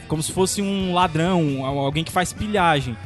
[0.07, 2.97] Como se fosse um ladrão, alguém que faz pilhagem.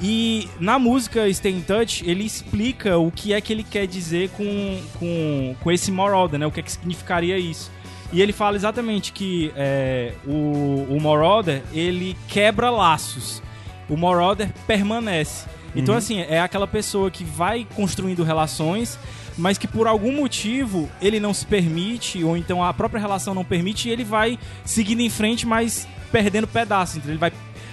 [0.00, 4.28] E na música Stay in Touch, ele explica o que é que ele quer dizer
[4.30, 6.46] com, com, com esse Marauder, né?
[6.46, 7.70] O que é que significaria isso.
[8.12, 13.42] E ele fala exatamente que é, o, o Marauder, ele quebra laços.
[13.88, 15.46] O Marauder permanece.
[15.74, 18.98] Então, assim, é aquela pessoa que vai construindo relações,
[19.36, 23.44] mas que por algum motivo ele não se permite, ou então a própria relação não
[23.44, 26.96] permite, e ele vai seguindo em frente, mas perdendo pedaços.
[26.96, 27.30] Então, ele vai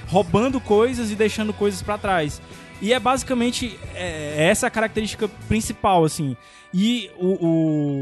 [0.07, 2.41] roubando coisas e deixando coisas pra trás.
[2.81, 6.35] E é basicamente é, essa a característica principal, assim.
[6.73, 7.27] E o,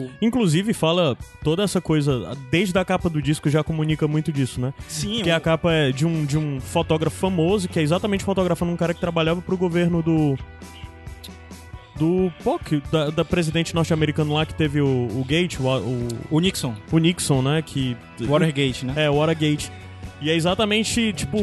[0.06, 4.60] o- Inclusive, fala toda essa coisa, desde a capa do disco já comunica muito disso,
[4.62, 4.74] né?
[4.88, 8.24] Sim, Que o- a capa é de um, de um fotógrafo famoso, que é exatamente
[8.24, 10.36] fotografando um cara que trabalhava pro governo do.
[11.98, 12.32] Do.
[12.44, 16.40] Pô, que- da, da presidente norte-americano lá que teve o, o Gate, o, o, o
[16.40, 17.62] Nixon, o Nixon, né?
[17.62, 17.96] Que.
[18.22, 18.94] Watergate, né?
[19.06, 19.72] É, o Watergate.
[20.22, 21.38] E é exatamente, tipo.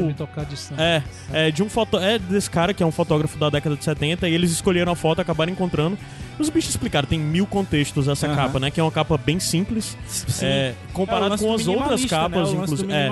[0.78, 3.82] É, é de um foto, é desse cara que é um fotógrafo da década de
[3.84, 5.98] 70 e eles escolheram a foto, acabaram encontrando.
[6.38, 8.70] Os bichos explicaram, tem mil contextos essa capa, né?
[8.70, 10.46] Que é uma capa bem simples, Sim.
[10.46, 12.08] é, É, comparado lance com as outras né?
[12.08, 12.92] capas, do inclusive.
[12.92, 13.10] É,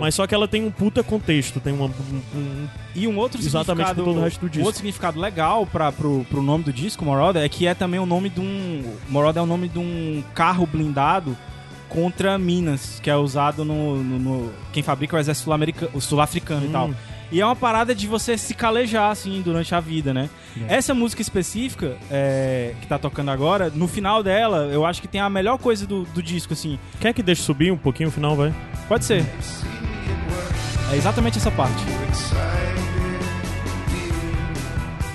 [0.00, 3.38] mas só que ela tem um puta contexto, tem uma, um- um- E um outro
[3.38, 4.62] Exatamente significado, todo o resto do disco.
[4.62, 8.00] Um outro significado legal para pro, pro nome do disco, Marauder, é que é também
[8.00, 8.94] o nome de um.
[9.10, 11.36] Marauder é o nome de um carro blindado
[11.94, 14.02] contra minas, que é usado no.
[14.02, 16.88] no- no- quem fabrica é o exército sul-americano- o sul-africano e tal.
[16.88, 16.94] Hum.
[17.32, 20.28] E é uma parada de você se calejar, assim, durante a vida, né?
[20.68, 25.20] Essa música específica, é, que tá tocando agora, no final dela, eu acho que tem
[25.20, 26.78] a melhor coisa do, do disco, assim.
[27.00, 28.52] Quer que deixe subir um pouquinho o final, vai?
[28.86, 29.24] Pode ser.
[30.92, 31.82] É exatamente essa parte.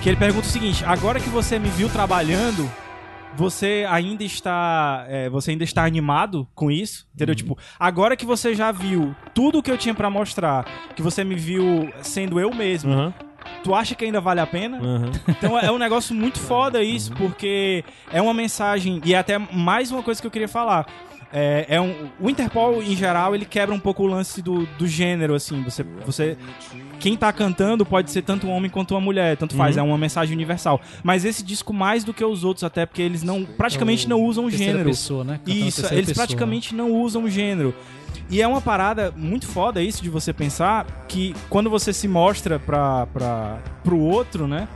[0.02, 2.70] Que ele pergunta o seguinte: agora que você me viu trabalhando,
[3.40, 7.34] você ainda está, é, você ainda está animado com isso, entendeu?
[7.34, 11.36] Tipo, agora que você já viu tudo que eu tinha pra mostrar, que você me
[11.36, 13.14] viu sendo eu mesmo, Aham,
[13.64, 14.78] tu acha que ainda vale a pena?
[14.78, 15.12] aham.
[15.30, 19.90] Então é um negócio muito foda isso, porque é uma mensagem, e é até mais
[19.90, 20.86] uma coisa que eu queria falar.
[21.32, 24.88] É, é um, o Interpol, em geral, ele quebra um pouco o lance do, do
[24.88, 25.62] gênero, assim.
[25.64, 26.38] Você, você.
[27.00, 29.98] Quem tá cantando pode ser tanto um homem quanto uma mulher, tanto faz, é uma
[29.98, 30.82] mensagem universal.
[31.04, 33.46] Mas esse disco, mais do que os outros, até porque eles não.
[33.46, 34.90] praticamente não usam gênero.
[34.90, 35.38] pessoa, né?
[35.38, 36.16] Cantando Isso, eles pessoa.
[36.16, 37.74] praticamente não usam gênero.
[38.30, 42.60] E é uma parada muito foda isso de você pensar que quando você se mostra
[42.60, 44.68] pra, pra, pro outro, né?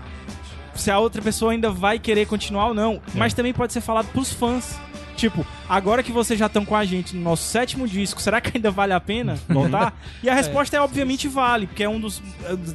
[0.73, 2.99] Se a outra pessoa ainda vai querer continuar ou não.
[3.13, 4.79] Mas também pode ser falado pros fãs.
[5.23, 8.57] Tipo, agora que vocês já estão com a gente no nosso sétimo disco, será que
[8.57, 9.93] ainda vale a pena voltar?
[10.21, 12.21] E a resposta é, obviamente vale, porque é um dos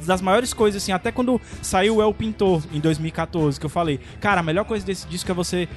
[0.05, 3.99] das maiores coisas, assim, até quando saiu o El Pintor em 2014, que eu falei,
[4.19, 5.67] cara, a melhor coisa desse disco é você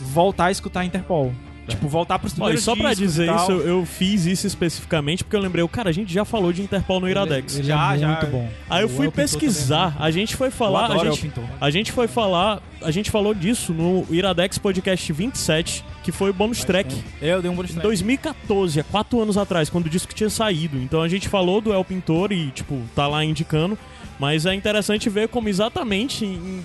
[0.00, 1.34] voltar a escutar Interpol.
[1.68, 5.66] Tipo, voltar pros primeiros só pra dizer isso, eu, fiz isso especificamente porque eu lembrei,
[5.66, 7.54] cara, a gente já falou de Interpol no Iradex.
[7.54, 8.08] Ele, ele Já, é já.
[8.08, 8.48] muito bom.
[8.70, 11.92] Aí eu O fui El Pintor pesquisar, a gente foi falar, a gente, a gente
[11.92, 17.02] foi falar, a gente falou disso no Iradex Podcast 27, que foi o bonus track.
[17.20, 17.86] Eu dei um bonus Em track.
[17.88, 20.78] 2014, há quatro anos atrás, quando o disco tinha saído.
[20.78, 23.76] Então a gente falou do El Pintor e, tipo, tá lá indicando.
[24.18, 26.62] Mas é interessante ver como exatamente em-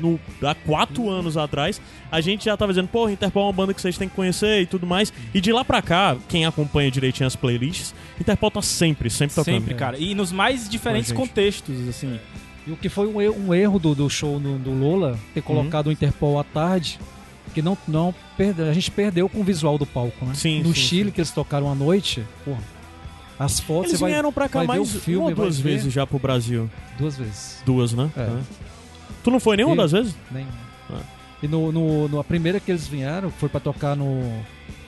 [0.00, 3.74] no, há quatro anos atrás a gente já tava dizendo, pô, Interpol é uma banda
[3.74, 5.12] que vocês têm que conhecer e tudo mais.
[5.34, 9.54] E de lá pra cá, quem acompanha direitinho as playlists, Interpol tá sempre, sempre tocando.
[9.54, 9.96] Sempre, cara.
[9.98, 12.18] E nos mais diferentes contextos, assim.
[12.66, 15.42] E o que foi um erro, um erro do, do show no- do Lola, ter
[15.42, 16.98] colocado o Interpol à tarde,
[17.48, 20.34] que não, não perde, a gente perdeu com o visual do palco, né?
[20.34, 22.60] Sim, no sim, Chile, que eles tocaram à noite, porra,
[23.38, 26.06] as fotos Eles vai vieram pra cá mais filme, uma ou duas ver vezes já
[26.06, 26.68] pro Brasil.
[26.98, 27.62] duas vezes.
[27.64, 28.10] Duas, né?
[28.16, 28.24] É.
[28.26, 28.40] Tá.
[29.22, 30.14] Tu não foi nenhuma E- das vezes?
[30.30, 30.46] Nem...
[30.90, 31.00] Ah.
[31.42, 34.20] E no, no, no- a primeira que eles vieram, foi pra tocar no,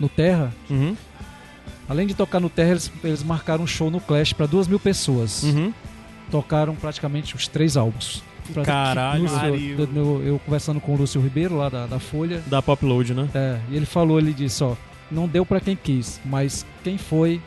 [0.01, 0.53] no Terra.
[0.69, 0.97] Uhum.
[1.89, 4.81] Além de tocar no Terra, eles, eles marcaram um show no Clash pra duas mil
[4.81, 5.43] pessoas.
[5.45, 5.73] Uhum.
[6.31, 8.23] Tocaram praticamente os três álbuns.
[8.53, 9.23] Pra- Caralho.
[9.23, 12.43] Lúcio- do- do- eu conversando com o Lúcio Ribeiro lá da, da Folha.
[12.47, 13.29] Da Popload, né?
[13.35, 14.75] É, e ele falou, ele disse, ó,
[15.11, 17.41] não deu pra quem quis, mas quem foi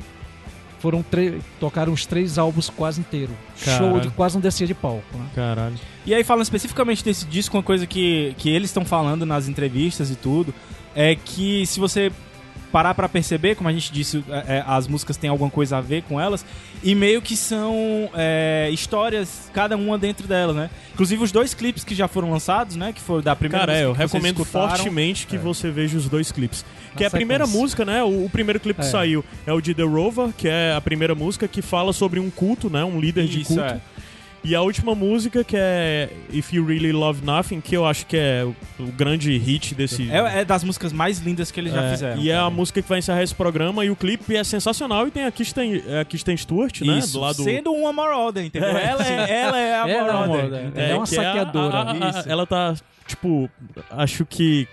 [0.79, 3.31] foram tre- tocaram os três álbuns quase inteiro.
[3.55, 4.01] Show Caralho.
[4.01, 5.25] de quase não descia de palco, né?
[5.33, 5.75] Caralho.
[6.05, 10.11] E aí, falando especificamente desse disco, uma coisa que, que eles estão falando nas entrevistas
[10.11, 10.53] e tudo,
[10.93, 12.11] é que se você
[12.73, 15.81] parar pra perceber, como a gente disse, é, é, as músicas têm alguma coisa a
[15.81, 16.43] ver com elas,
[16.83, 20.71] e meio que são é, histórias, cada uma dentro delas, né?
[20.91, 22.91] Inclusive os dois clipes que já foram lançados, né?
[22.91, 24.69] Que foi da primeira Cara, é, eu que recomendo escutaram.
[24.75, 26.65] fortemente que você veja os dois clipes.
[26.97, 28.03] Que é a primeira música, né?
[28.03, 28.89] O, o primeiro clipe que É.
[28.89, 32.29] saiu é o de The Rover, que é a primeira música que fala sobre um
[32.31, 32.83] culto, né?
[32.83, 33.81] Um líder de Isso, culto.
[34.43, 34.47] É.
[34.47, 38.17] E a última música, que é If You Really Love Nothing, que eu acho que
[38.17, 40.09] é o, o grande hit desse.
[40.11, 42.21] É, é das músicas mais lindas que eles já É, fizeram.
[42.21, 43.83] E é a música que vai encerrar esse programa.
[43.85, 45.07] E o clipe é sensacional.
[45.07, 46.97] E tem a Kristen, a Kristen Stewart, né?
[46.99, 48.69] Isso, Do lado sendo uma Marauder, entendeu?
[48.69, 50.71] É, ela, é, ela é a Ela é?
[50.75, 51.75] Ela é uma saqueadora.
[51.77, 52.29] a- a- a- Isso.
[52.29, 52.75] ela tá,
[53.07, 53.49] tipo,
[53.91, 54.67] acho que.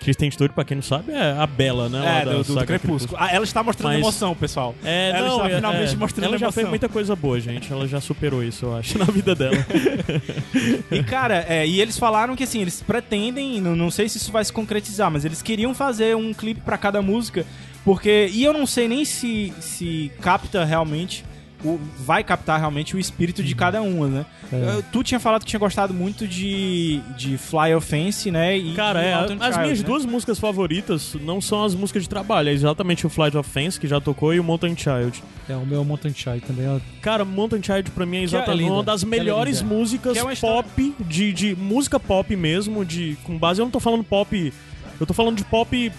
[0.00, 2.22] Kristen Stewart, pra quem não sabe, é a Bela, né?
[2.22, 3.18] É, do, do, do Crepúsculo.
[3.20, 4.74] Ah, ela está mostrando Mas- emoção, pessoal.
[4.82, 5.96] É, Ela não, está é- finalmente é.
[5.96, 6.52] mostrando Ela já emoção.
[6.62, 7.70] fez muita coisa boa, gente.
[7.72, 9.56] Ela já superou isso, eu acho, na vida dela.
[10.90, 14.32] E, cara, é, e eles falaram que, assim, eles pretendem, não, não sei se isso
[14.32, 17.46] vai se concretizar, mas eles queriam fazer um clipe pra cada música,
[17.84, 18.28] porque...
[18.32, 21.24] E eu não sei nem se, se capta realmente...
[21.64, 24.26] O, vai captar realmente o espírito de cada uma, né?
[24.52, 24.82] É.
[24.90, 28.56] Tu tinha falado que tinha gostado muito de, de Fly Offense, né?
[28.56, 29.84] E, Cara, e é, Mountain as Child, minhas né?
[29.86, 33.78] duas músicas favoritas não são as músicas de trabalho, é exatamente o Flight of Fence,
[33.78, 35.22] que já tocou, e o Mountain Child.
[35.48, 36.68] É o meu Mountain Child também.
[36.68, 36.78] ó.
[37.00, 40.34] Cara, Mountain Child pra mim é é exatamente linda, uma das é melhores músicas é
[40.36, 43.60] pop, de, de música pop mesmo, de com base.
[43.60, 44.52] Eu não tô falando pop.
[45.00, 45.90] Eu tô falando de pop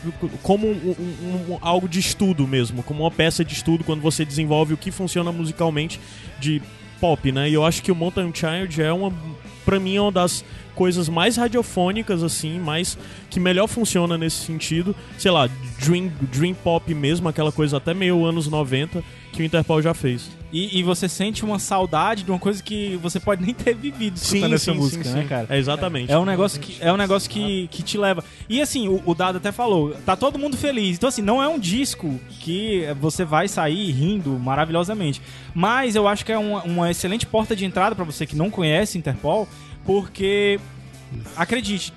[0.43, 4.23] como um- um- um- algo de estudo mesmo, como uma peça de estudo quando você
[4.23, 5.99] desenvolve o que funciona musicalmente
[6.39, 6.61] de
[6.99, 7.49] pop, né?
[7.49, 9.11] E eu acho que o Mountain Child é uma.
[9.65, 12.97] Pra mim, é uma das coisas mais radiofônicas, assim, mais.
[13.29, 14.95] que melhor funciona nesse sentido.
[15.17, 15.49] Sei lá,
[15.83, 20.29] Dream, dream Pop mesmo, aquela coisa até meio anos 90 que o Interpol já fez.
[20.51, 24.17] E, e você sente uma saudade de uma coisa que você pode nem ter vivido
[24.17, 25.47] escutando essa música, né, cara?
[25.49, 26.11] É, exatamente.
[26.11, 28.21] É um negócio que, é um negócio que, que te leva.
[28.49, 30.97] E assim, o, o Dado até falou, tá todo mundo feliz.
[30.97, 35.21] Então, assim, não é um disco que você vai sair rindo maravilhosamente.
[35.55, 38.49] Mas eu acho que é uma, uma excelente porta de entrada pra você que não
[38.49, 39.47] conhece Interpol,
[39.85, 40.59] porque,
[41.37, 41.93] acredite,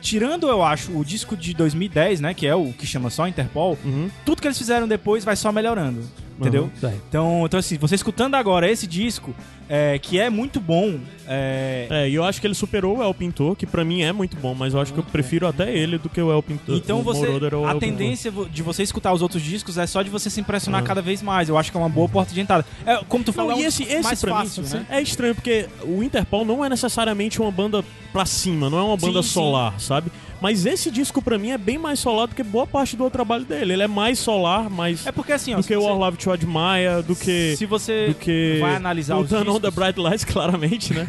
[0.00, 3.76] tirando, eu acho, o disco de 2010, né, que é o que chama só Interpol,
[3.84, 4.08] Uhum.
[4.24, 6.02] tudo que eles fizeram depois vai só melhorando.
[6.38, 6.70] Entendeu?
[6.82, 6.94] É.
[7.08, 9.34] Então, então, assim, você escutando agora esse disco,
[9.68, 13.12] é, que é muito bom, é, É, e eu acho que ele superou o El
[13.14, 15.98] Pintor, que pra mim é muito bom, mas eu acho que eu prefiro até ele
[15.98, 16.76] do que o El Pintor.
[16.76, 20.08] Então o você, o a tendência de você escutar os outros discos é só de
[20.10, 20.86] você se impressionar Ah.
[20.86, 21.48] cada vez mais.
[21.48, 22.64] Eu acho que é uma boa porta de entrada.
[22.86, 24.86] É, como tu falou, Não, é e esse, esse mais fácil, mim né?
[24.88, 28.96] é estranho, porque o Interpol não é necessariamente uma banda pra cima, não é uma
[28.96, 29.34] banda Sim, sim.
[29.34, 30.10] solar, sabe?
[30.40, 33.44] Mas esse disco pra mim é bem mais solar do que boa parte do trabalho
[33.44, 33.72] dele.
[33.72, 36.30] Ele é mais solar, mais É porque assim, ó, do que o você- Love to
[36.30, 39.24] Admire, do que se você do que vai analisar o
[39.58, 41.06] Discos, the Bright Lights, claramente, né?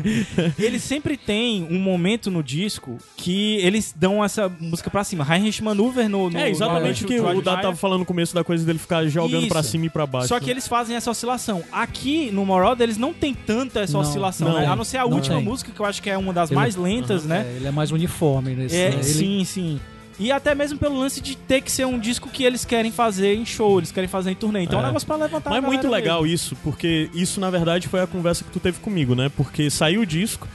[0.58, 5.26] ele sempre tem um momento no disco que eles dão essa música pra cima.
[5.30, 7.42] Heinrich Maneuver no, no é exatamente no o que o.
[7.42, 9.70] Dado tava falando no começo da coisa dele ficar jogando pra Isso.
[9.72, 10.28] cima e pra baixo.
[10.30, 11.64] Só que eles fazem essa oscilação.
[11.72, 14.66] Aqui no Moroder eles não tem tanta essa Não, oscilação, não, né?
[14.68, 15.46] A não ser a não última tem.
[15.46, 17.46] música que eu acho que é uma das Ele- mais lentas, né?
[17.48, 18.76] É, ele é mais uniforme nesse.
[18.76, 18.96] É, né?
[18.96, 19.80] Ele- sim, sim.
[20.20, 23.34] E até mesmo pelo lance de ter que ser um disco que eles querem fazer
[23.36, 24.64] em show, eles querem fazer em turnê.
[24.64, 24.84] Então é, É.
[24.84, 26.36] um negócio pra levantar Mas é muito legal mesmo.
[26.36, 29.30] isso, porque isso na verdade foi a conversa que tu teve comigo, né?
[29.36, 30.46] Porque saiu o disco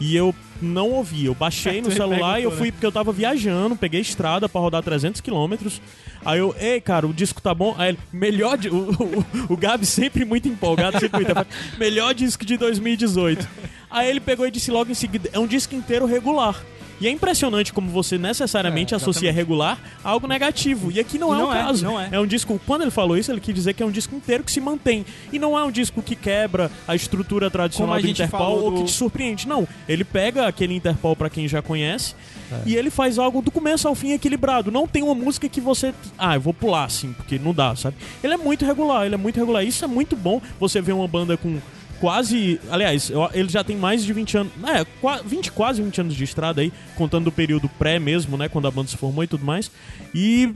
[0.00, 1.26] e eu não ouvi.
[1.26, 4.58] Eu baixei É, no celular e eu fui porque eu tava viajando, peguei estrada pra
[4.60, 5.82] rodar 300 quilômetros.
[6.24, 7.74] Aí eu, ei, cara, o disco tá bom.
[7.76, 8.56] Aí ele, melhor.
[8.56, 11.46] di- O, o, o Gabi sempre muito empolgado, sempre muito.
[11.78, 13.46] Melhor disco de 2018.
[13.90, 16.56] Aí ele pegou e disse logo em seguida: é um disco inteiro regular.
[17.00, 20.90] E é impressionante como você necessariamente É, associa regular a algo negativo.
[20.92, 21.84] E aqui não E é não o é, caso.
[21.84, 22.08] não é.
[22.12, 24.44] É um disco, quando ele falou isso, ele quis dizer que é um disco inteiro
[24.44, 25.04] que se mantém.
[25.32, 28.76] E não é um disco que quebra a estrutura tradicional do Interpol falou ou do-
[28.78, 29.48] que te surpreende.
[29.48, 32.14] Não, ele pega aquele Interpol pra quem já conhece
[32.52, 32.60] É.
[32.66, 34.70] e ele faz algo do começo ao fim equilibrado.
[34.70, 37.96] Não tem uma música que você, ah, eu vou pular assim, porque não dá, sabe?
[38.22, 39.64] Ele é muito regular, ele é muito regular.
[39.64, 40.40] Isso é muito bom.
[40.58, 41.58] Você vê uma banda com
[42.00, 46.00] quase, aliás, eu- ele já tem mais de 20 anos, é, qua- 20, quase 20
[46.00, 49.22] anos de estrada aí, contando o período pré mesmo, né, quando a banda se formou
[49.22, 49.70] e tudo mais.
[50.14, 50.52] E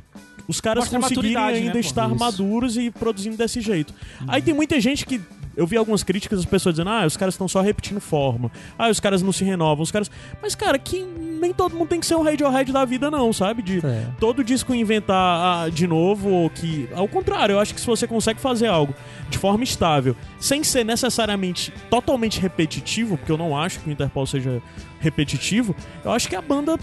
[0.48, 1.78] os caras Mostra a conseguirem né, ainda pô?
[1.78, 2.18] estar Isso.
[2.18, 3.92] maduros e produzindo desse jeito.
[4.26, 5.20] Aí tem muita gente que
[5.56, 8.50] eu vi algumas críticas das pessoas dizendo: "Ah, os caras estão só repetindo forma.
[8.78, 10.10] Ah, os caras não se renovam, os caras".
[10.42, 13.62] Mas cara, que nem todo mundo tem que ser um Radiohead da vida não, sabe?
[13.62, 14.06] De É.
[14.18, 18.06] todo disco inventar ah, de novo ou que ao contrário, eu acho que se você
[18.06, 18.94] consegue fazer algo
[19.28, 24.26] de forma estável, sem ser necessariamente totalmente repetitivo, porque eu não acho que o Interpol
[24.26, 24.62] seja
[25.00, 26.78] repetitivo, eu acho que a banda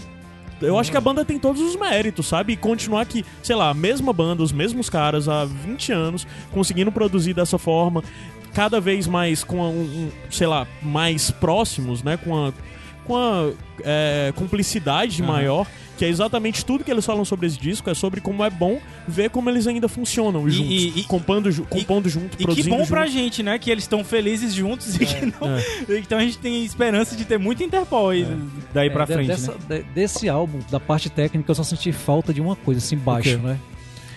[0.60, 2.52] eu acho que a banda tem todos os méritos, sabe?
[2.52, 6.92] E continuar aqui, sei lá, a mesma banda, os mesmos caras há 20 anos, conseguindo
[6.92, 8.00] produzir dessa forma,
[8.54, 12.16] cada vez mais com um, um, sei lá, mais próximos, né?
[12.16, 12.52] Com a,
[13.04, 13.50] com a
[13.84, 15.66] é, cumplicidade maior.
[15.98, 18.80] Que é exatamente tudo que eles falam sobre esse disco, é sobre como é bom
[19.06, 20.72] ver como eles ainda funcionam juntos.
[20.72, 23.18] e- e- compondo, ju- compondo junto, E que produzindo bom pra junto.
[23.18, 23.56] gente, né?
[23.58, 25.56] Que eles estão felizes juntos e que não.
[25.56, 25.62] é.
[26.00, 28.26] Então a gente tem esperança de ter muito Interpol aí
[28.72, 29.26] daí pra É, de- frente.
[29.28, 29.78] dessa- né?
[29.78, 33.38] de- desse álbum, da parte técnica, eu só senti falta de uma coisa, assim, baixo,
[33.38, 33.58] né?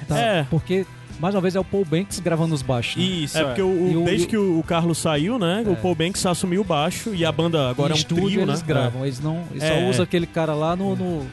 [0.07, 0.47] Tá, É.
[0.49, 0.87] Porque,
[1.19, 2.95] mais uma vez, é o Paul Banks gravando os baixos.
[2.97, 3.04] né?
[3.04, 5.63] Isso, É porque o, o- E o- desde o- que o, o Carlos saiu, né?
[5.67, 8.41] O Paul Banks assumiu o baixo e a banda agora em é um estúdio trio,
[8.41, 8.67] eles né?
[8.67, 9.43] gravam, eles não.
[9.51, 9.89] Eles É, só é.
[9.89, 10.95] usam aquele cara lá no.
[10.95, 11.25] no-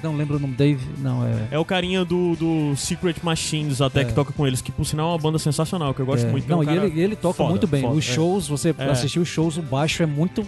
[0.00, 0.86] não lembro o nome, Dave.
[0.98, 1.30] Não, é.
[1.30, 1.48] É.
[1.52, 4.04] É o carinha do, do Secret Machines até É.
[4.04, 6.30] que toca com eles, que por sinal é uma banda sensacional, que eu gosto é.
[6.30, 6.44] muito.
[6.46, 7.82] é Não, um e cara ele, ele toca foda, muito bem.
[7.82, 8.12] foda, Os é.
[8.12, 8.84] shows, você É.
[8.90, 10.46] assistiu os shows, o baixo é muito.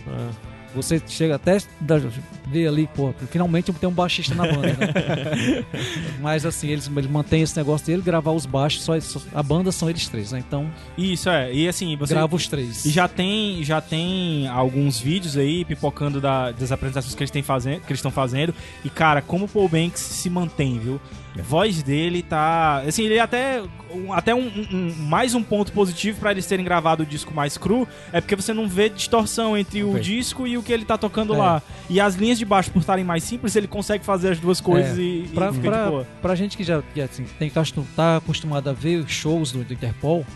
[0.75, 2.01] Você chega até da-
[2.47, 5.65] ver ali, pô, finalmente tem um baixista na banda, né?
[6.21, 9.73] Mas assim, eles, eles mantêm esse negócio dele gravar os baixos, só, só- a banda
[9.73, 10.43] são eles três, né?
[10.47, 11.53] Então, Isso, é.
[11.53, 12.15] E assim, você.
[12.15, 12.85] grava os três.
[12.85, 17.43] E já tem, já tem alguns vídeos aí pipocando da- das apresentações que eles têm
[17.43, 18.55] fazendo, que eles estão fazendo.
[18.85, 21.01] E cara, como o Paul Banks se mantém, viu?
[21.39, 23.63] A voz dele tá, assim, ele até
[23.95, 27.57] um- até um, um- mais um ponto positivo pra eles terem gravado o disco mais
[27.57, 30.01] cru é porque você não vê distorção entre o Vê.
[30.01, 31.39] disco e o que ele tá tocando É.
[31.39, 31.63] lá.
[31.89, 34.99] E as linhas de baixo por estarem mais simples, ele consegue fazer as duas coisas
[34.99, 35.01] É.
[35.01, 36.07] e, e Pra, fica pra, de boa.
[36.21, 39.53] pra gente que já que, assim, tem, tá, acostum- tá acostumado a ver os shows
[39.53, 40.27] do, do Interpol,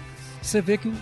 [0.41, 0.93] você vê que o,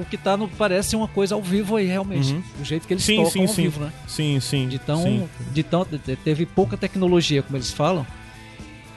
[0.00, 2.32] o que tá no parece uma coisa ao vivo aí, realmente.
[2.32, 2.42] Uhum.
[2.60, 3.62] O jeito que eles Sim, tocam sim, ao sim.
[3.64, 3.92] vivo, né?
[4.08, 4.66] Sim, sim.
[4.66, 5.28] De tão, sim.
[5.52, 5.86] de tão,
[6.24, 8.06] teve pouca tecnologia, como eles falam.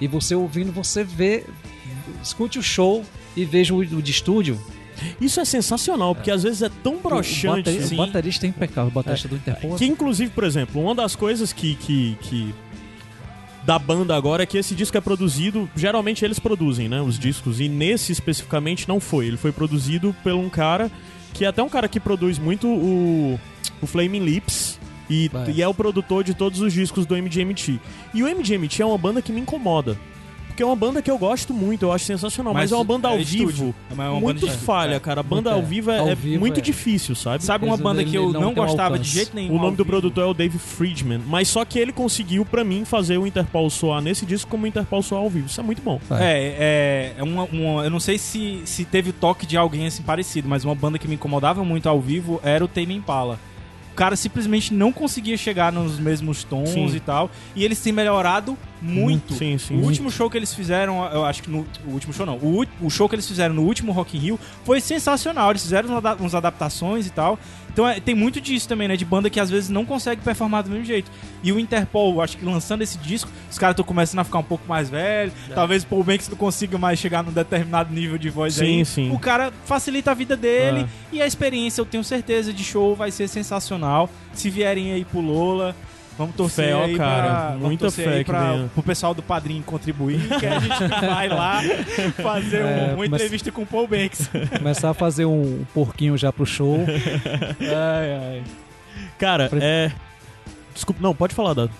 [0.02, 1.44] E você ouvindo, você vê,
[2.22, 3.04] escute o show
[3.36, 4.60] e veja o, o de estúdio.
[5.20, 7.64] Isso é sensacional, porque às vezes é tão o, broxante.
[7.64, 9.76] bateri- assim, o baterista é impecável, o baterista do Interpol.
[9.76, 12.54] Que inclusive, por exemplo, uma das coisas que, que, que
[13.66, 17.60] da banda agora é que esse disco é produzido, geralmente eles produzem, né, os discos,
[17.60, 19.28] e nesse especificamente não foi.
[19.28, 20.90] Ele foi produzido por um cara
[21.34, 23.40] que é até um cara que produz muito o,
[23.82, 24.80] o Flaming Lips.
[25.10, 25.52] E, Vai.
[25.52, 27.80] e é o produtor de todos os discos do MGMT.
[28.14, 29.98] E o MGMT é uma banda que me incomoda.
[30.48, 33.10] Porque é uma banda que eu gosto muito, eu acho sensacional, mas, é uma banda
[33.10, 33.48] ao estúdio.
[33.48, 35.00] vivo É muito falha, é.
[35.02, 35.20] cara.
[35.20, 35.62] A banda ao é.
[35.62, 36.64] vivo é, Ao é vivo muito é.
[36.64, 37.44] difícil, sabe?
[37.44, 39.50] Sabe uma banda que eu não não gostava de jeito nenhum?
[39.52, 39.90] O nome ao do vivo?
[39.90, 43.70] produtor é o Dave Friedman, mas só que ele conseguiu pra mim fazer o Interpol
[43.70, 45.48] soar nesse disco como o Interpol soar ao vivo.
[45.48, 46.00] Isso é muito bom.
[46.10, 49.86] É, é, é uma, uma- Eu não sei se, se teve o toque de alguém
[49.88, 53.38] assim parecido, mas uma banda que me incomodava muito ao vivo era o Tame Impala.
[53.96, 56.94] O cara simplesmente não conseguia chegar nos mesmos tons Sim.
[56.94, 57.32] e tal.
[57.56, 59.34] E eles têm melhorado muito.
[59.34, 59.76] Sim, sim.
[59.82, 61.66] O último show que eles fizeram, eu acho que no.
[61.86, 62.38] O último show não.
[62.38, 65.50] O, o show que eles fizeram no último Rock in Rio foi sensacional.
[65.52, 67.40] Eles fizeram uns ada- uns adaptações e tal.
[67.72, 68.96] Então é, tem muito disso também, né?
[68.96, 71.12] De banda que às vezes não consegue performar do mesmo jeito.
[71.44, 74.44] E o Interpol, acho que lançando esse disco, os caras estão começando a ficar um
[74.44, 75.34] pouco mais velhos.
[75.54, 78.86] Talvez o Paul Banks não consiga mais chegar num determinado nível de voz Sim, aí.
[78.86, 79.12] sim.
[79.12, 80.86] O cara facilita a vida dele.
[81.12, 84.10] E a experiência, eu tenho certeza, de show vai ser sensacional.
[84.34, 85.76] Se vierem aí pro Lola.
[86.18, 87.24] Vamos torcer Fé, ó, aí cara.
[87.24, 88.68] pra, vamos Muita torcer fé aí que pra, venha.
[88.74, 91.62] pro pessoal do Padrinho contribuir, que a gente vai lá
[92.24, 94.30] fazer um- É, uma mas- entrevista com o Paul Banks.
[94.58, 96.80] Começar a fazer um porquinho já pro show.
[97.60, 98.44] ai, ai.
[99.20, 99.92] Cara, Pre- é.
[100.74, 101.72] Desculpa, não, pode falar, Dado.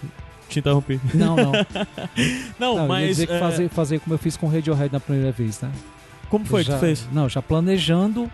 [0.50, 1.00] Te interrompi.
[1.14, 1.52] Não, não.
[2.60, 3.08] Não, não eu ia mas.
[3.08, 5.72] dizer que é, fazer, fazer como eu fiz com o Radiohead na primeira vez, né?
[6.30, 7.08] Como foi já, que tu fez?
[7.12, 8.30] Não, já planejando.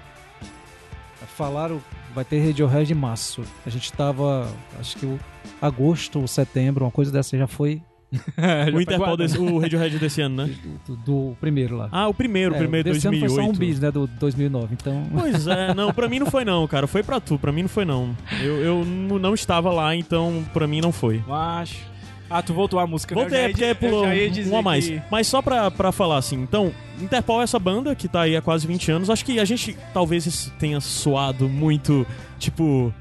[1.37, 1.81] Falaram,
[2.13, 3.43] vai ter Radiohead em março.
[3.65, 4.47] A gente tava,
[4.79, 5.19] acho que o
[5.61, 7.81] agosto ou setembro, uma coisa dessa já foi
[8.73, 10.53] O Interpol, desse, o Radiohead desse ano, né?
[10.85, 11.87] do, do primeiro lá.
[11.91, 13.33] Ah, o primeiro, o É, primeiro desse ano 2008.
[13.35, 14.73] foi só um bis, né, do 2009.
[14.73, 16.87] Então, Pois é, não, pra mim não foi não, cara.
[16.87, 18.13] Foi pra tu, pra mim não foi não.
[18.41, 21.23] Eu, eu não estava lá, então pra mim não foi.
[21.25, 21.89] Macho.
[22.29, 23.13] Ah, tu voltou a música.
[23.15, 23.21] né?
[23.21, 24.87] Voltei, já é porque di- pulou eu já ia um a mais.
[24.87, 26.71] que- Mas só pra, pra falar assim, então,
[27.01, 29.09] Interpol é essa banda que tá aí há quase 20 anos.
[29.09, 32.05] Acho que a gente talvez tenha soado muito,
[32.39, 32.93] tipo,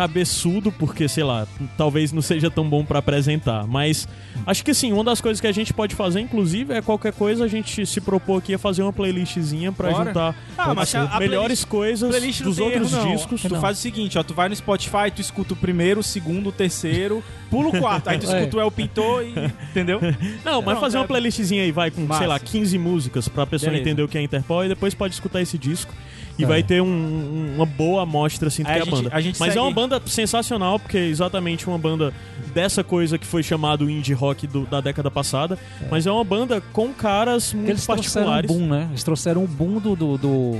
[0.00, 3.66] cabeçudo, porque, sei lá, talvez não seja tão bom pra apresentar.
[3.66, 4.08] Mas
[4.46, 7.44] acho que assim, uma das coisas que a gente pode fazer, inclusive, é qualquer coisa
[7.44, 10.04] a gente se propor aqui a fazer uma playlistzinha pra Bora.
[10.06, 13.42] juntar Ah, mas a- a melhores coisas Playlist dos outros erro, discos.
[13.42, 13.60] Tu Não.
[13.60, 16.52] faz o seguinte, ó, tu vai no Spotify, tu escuta o primeiro, o segundo, o
[16.52, 18.36] terceiro, pula o quarto, aí tu É.
[18.40, 19.34] escuta o El Pintor e.
[19.70, 20.00] Entendeu?
[20.44, 22.20] Não, mas Não, fazer é- uma playlistzinha aí, vai com, Massa.
[22.20, 23.88] sei lá, 15 músicas pra pessoa Beleza.
[23.90, 25.92] entender o que é Interpol e depois pode escutar esse disco.
[26.38, 26.46] E É.
[26.46, 29.08] vai ter um- um- uma boa amostra assim do Aí que é a gente- banda.
[29.16, 32.12] a Mas é segue- uma banda sensacional, porque é exatamente uma banda
[32.54, 35.58] dessa coisa que foi chamado indie rock do- da década passada.
[35.90, 38.50] Mas é uma banda com caras muito eles trouxeram um particulares.
[38.50, 38.86] boom, né?
[38.90, 40.58] Eles trouxeram o boom do, do, do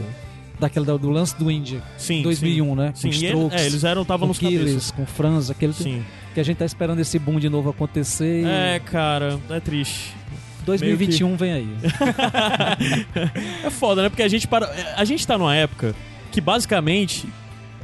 [0.58, 2.92] daquele do, lance do indie, Sim, 2001, né?
[2.94, 3.20] Sim, com sim.
[3.24, 4.90] E ele- Strokes, é, eles eram, estavam nos Killers, cabeças.
[4.90, 6.04] com Franz, aquele Sim.
[6.34, 8.42] que a gente tá esperando esse boom de novo acontecer.
[8.42, 10.14] e É, cara, é triste.
[10.64, 11.68] 2021 vem aí.
[13.64, 14.08] É foda, né?
[14.08, 14.68] Porque a gente para.
[14.96, 15.94] A gente tá numa época
[16.32, 17.26] que basicamente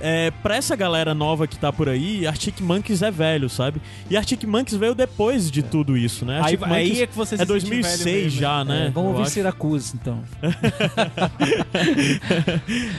[0.01, 3.81] é, pra essa galera nova que tá por aí, Arctic Monkeys é velho, sabe?
[4.11, 6.37] E Arctic Monkeys veio depois de tudo isso, né?
[6.37, 8.41] Aí, Arctic aí Monkeys é que você se é velho 2006 mesmo.
[8.41, 8.87] já, né?
[8.87, 9.31] É, vamos Eu ouvir acho.
[9.33, 10.23] Syracuse, então.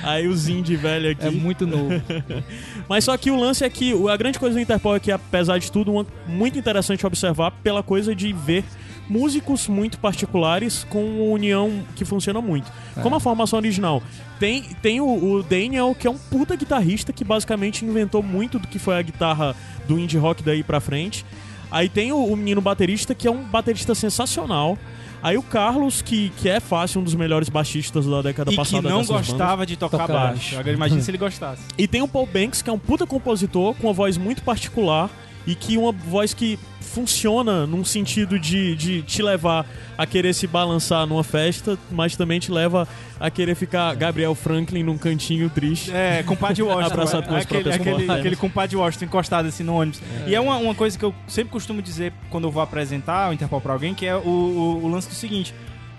[0.03, 1.27] Aí os indie velho aqui.
[1.27, 2.01] É muito novo.
[2.87, 5.11] Mas só que o lance é que o- a grande coisa do Interpol é que,
[5.11, 8.63] apesar de tudo, uma, muito interessante observar pela coisa de ver
[9.09, 12.71] músicos muito particulares com uma união que funciona muito.
[13.01, 14.01] Como a formação original.
[14.39, 18.67] Tem, tem o, o Daniel, que é um puta guitarrista que basicamente inventou muito do
[18.67, 19.55] que foi a guitarra
[19.87, 21.25] do indie rock daí pra frente.
[21.71, 24.77] Aí tem o, o menino baterista, que é um baterista sensacional.
[25.23, 28.57] Aí o Carlos, que, que é fácil, um dos melhores baixistas da década E que
[28.57, 28.87] passada.
[28.87, 29.27] não dessas bandas.
[29.27, 30.33] gostava de tocar, Tocar baixo.
[30.33, 30.59] baixo.
[30.59, 31.61] Agora imagina se ele gostasse.
[31.77, 35.09] E tem o Paul Banks, que é um puta compositor com uma voz muito particular
[35.47, 39.65] e que uma voz que funciona num sentido de, de te levar
[39.97, 42.87] a querer se balançar numa festa, mas também te leva
[43.19, 45.91] a querer ficar Gabriel Franklin num cantinho triste.
[45.91, 46.93] É, compadre Washington.
[46.93, 50.01] Abraçado com as aquele, próprias aquele, aquele compadre Washington encostado assim no ônibus.
[50.25, 53.33] E é uma, uma coisa que eu sempre costumo dizer quando eu vou apresentar o
[53.33, 55.53] Interpol pra alguém, que é o, o, o lance do seguinte.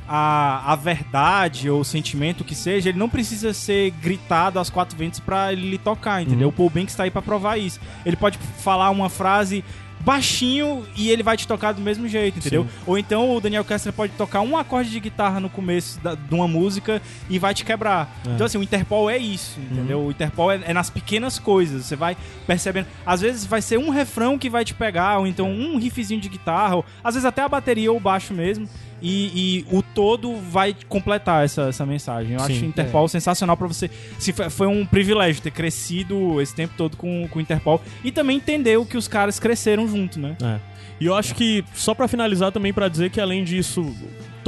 [0.08, 4.96] A, a verdade ou o sentimento que seja, ele não precisa ser gritado aos quatro
[4.96, 6.48] ventos pra ele lhe tocar, entendeu?
[6.48, 7.78] O Paul Banks tá aí pra provar isso.
[8.06, 9.62] Ele pode falar uma frase
[10.00, 12.62] baixinho e ele vai te tocar do mesmo jeito, entendeu?
[12.64, 12.70] Sim.
[12.86, 16.34] Ou então o Daniel Kessler pode tocar um acorde de guitarra no começo da- de
[16.34, 18.08] uma música e vai te quebrar.
[18.26, 18.30] É.
[18.30, 20.00] Então, assim, o Interpol é isso, entendeu?
[20.06, 21.84] O Interpol é, é nas pequenas coisas.
[21.84, 22.86] Você vai percebendo.
[23.04, 26.28] Às vezes vai ser um refrão que vai te pegar, ou então um riffzinho de
[26.28, 28.66] guitarra, ou às vezes até a bateria ou o baixo mesmo.
[29.00, 32.32] E, e o todo vai completar essa, essa mensagem.
[32.32, 32.52] Eu Sim.
[32.52, 33.90] acho o Interpol sensacional pra você.
[34.18, 38.36] Se foi, um privilégio ter crescido esse tempo todo com, com o Interpol e também
[38.36, 40.36] entender o que os caras cresceram junto, né?
[40.42, 40.58] É.
[41.00, 43.94] E eu acho que, só pra finalizar também pra dizer que além disso,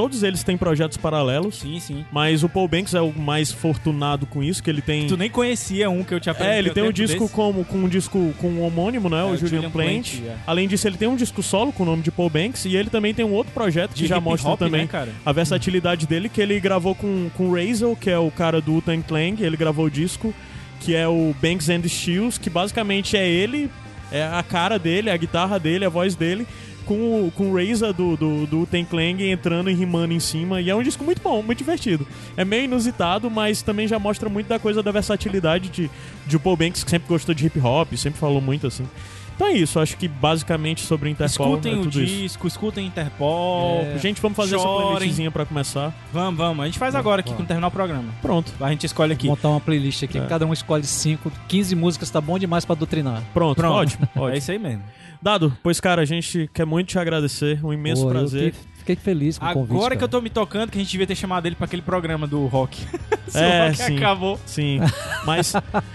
[0.00, 2.06] todos eles têm projetos paralelos, Sim, sim.
[2.10, 5.06] mas o Paul Banks é o mais fortunado com isso, que ele tem...
[5.06, 6.56] Tu nem conhecia um que eu te apresentei.
[6.56, 7.34] É, ele tem um disco desse?
[7.34, 9.20] como, com um disco com um homônimo, né?
[9.20, 10.16] É, o o Julian, Julian Plant.
[10.16, 10.36] Plant, é.
[10.46, 12.88] Além disso, ele tem um disco solo com o nome de Paul Banks e ele
[12.88, 16.30] também tem um outro projeto que De já mostra hop, também né, a versatilidade dele,
[16.30, 19.56] que ele gravou com, com o Razel, que é o cara do Wu-Tang Clan, ele
[19.58, 20.32] gravou o disco,
[20.80, 23.70] que é o Banks and Steels, que basicamente é ele,
[24.10, 26.46] é a cara dele, a guitarra dele, a voz dele,
[26.86, 30.60] com o, com o Razer do, do, do Wu-Tang Clan entrando e rimando em cima,
[30.60, 32.06] e é um disco muito bom, muito divertido.
[32.36, 35.90] É meio inusitado, mas também já mostra muito da coisa da versatilidade de,
[36.26, 38.86] de o Paul Banks, que sempre gostou de hip hop, sempre falou muito assim.
[39.36, 42.14] Então é isso, acho que basicamente sobre o Interpol Escutem é o tudo isso.
[42.14, 43.80] disco, escutem Interpol.
[43.94, 43.98] É.
[43.98, 44.90] Gente, vamos fazer essa Chorem.
[44.96, 45.94] playlistzinha pra começar.
[46.12, 46.62] Vamos, vamos.
[46.62, 48.12] A gente faz agora aqui, quando terminar o programa.
[48.20, 48.52] Pronto.
[48.60, 49.28] A gente escolhe aqui.
[49.28, 50.26] Montar uma playlist aqui, É.
[50.26, 53.22] cada um escolhe 5, 15 músicas, tá bom demais pra doutrinar.
[53.32, 53.74] Pronto, Pronto.
[53.76, 54.06] ótimo.
[54.14, 54.36] É ótimo.
[54.36, 54.82] isso aí mesmo.
[55.22, 58.52] Dado, pois cara, a gente quer muito te agradecer, um imenso Pô, eu prazer.
[58.54, 59.76] fiquei, fiquei feliz com o convite.
[59.76, 61.82] Agora que eu tô me tocando, que a gente devia ter chamado ele pra aquele
[61.82, 62.78] programa do rock.
[63.28, 63.96] Se É, o rock sim.
[63.98, 64.40] acabou.
[64.46, 64.80] Sim,
[65.24, 65.52] mas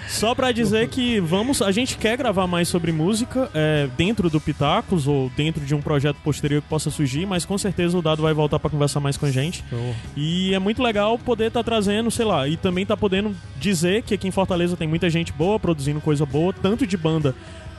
[0.07, 4.39] só pra dizer que vamos, a gente quer gravar mais sobre música é, dentro do
[4.39, 8.21] Pitacos ou dentro de um projeto posterior que possa surgir, mas com certeza o Dado
[8.21, 9.63] vai voltar pra conversar mais com a gente.
[9.69, 9.95] Show.
[10.15, 14.13] E é muito legal poder estar trazendo, sei lá, e também tá podendo dizer que
[14.13, 17.35] aqui em Fortaleza tem muita gente boa produzindo coisa boa, tanto de banda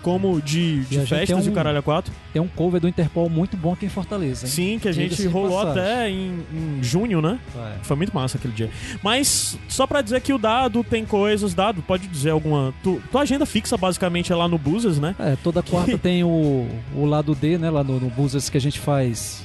[0.07, 2.15] como de, de festas e o caralho a quatro.
[2.33, 4.53] Tem um cover do Interpol muito bom aqui em Fortaleza, hein?
[4.53, 7.41] Sim, que a gente Diga-se rolou até em, em junho, né?
[7.57, 7.79] É.
[7.83, 8.71] Foi muito massa aquele dia.
[9.03, 12.73] Mas, só pra dizer que o Dado tem coisas, Dado, pode dizer alguma.
[12.85, 15.17] Tu, tua agenda fixa basicamente é lá no Buzzers, né?
[15.19, 17.69] É, toda quarta tem o, o lado D, né?
[17.69, 19.45] Lá no, no Buzzers que a gente faz.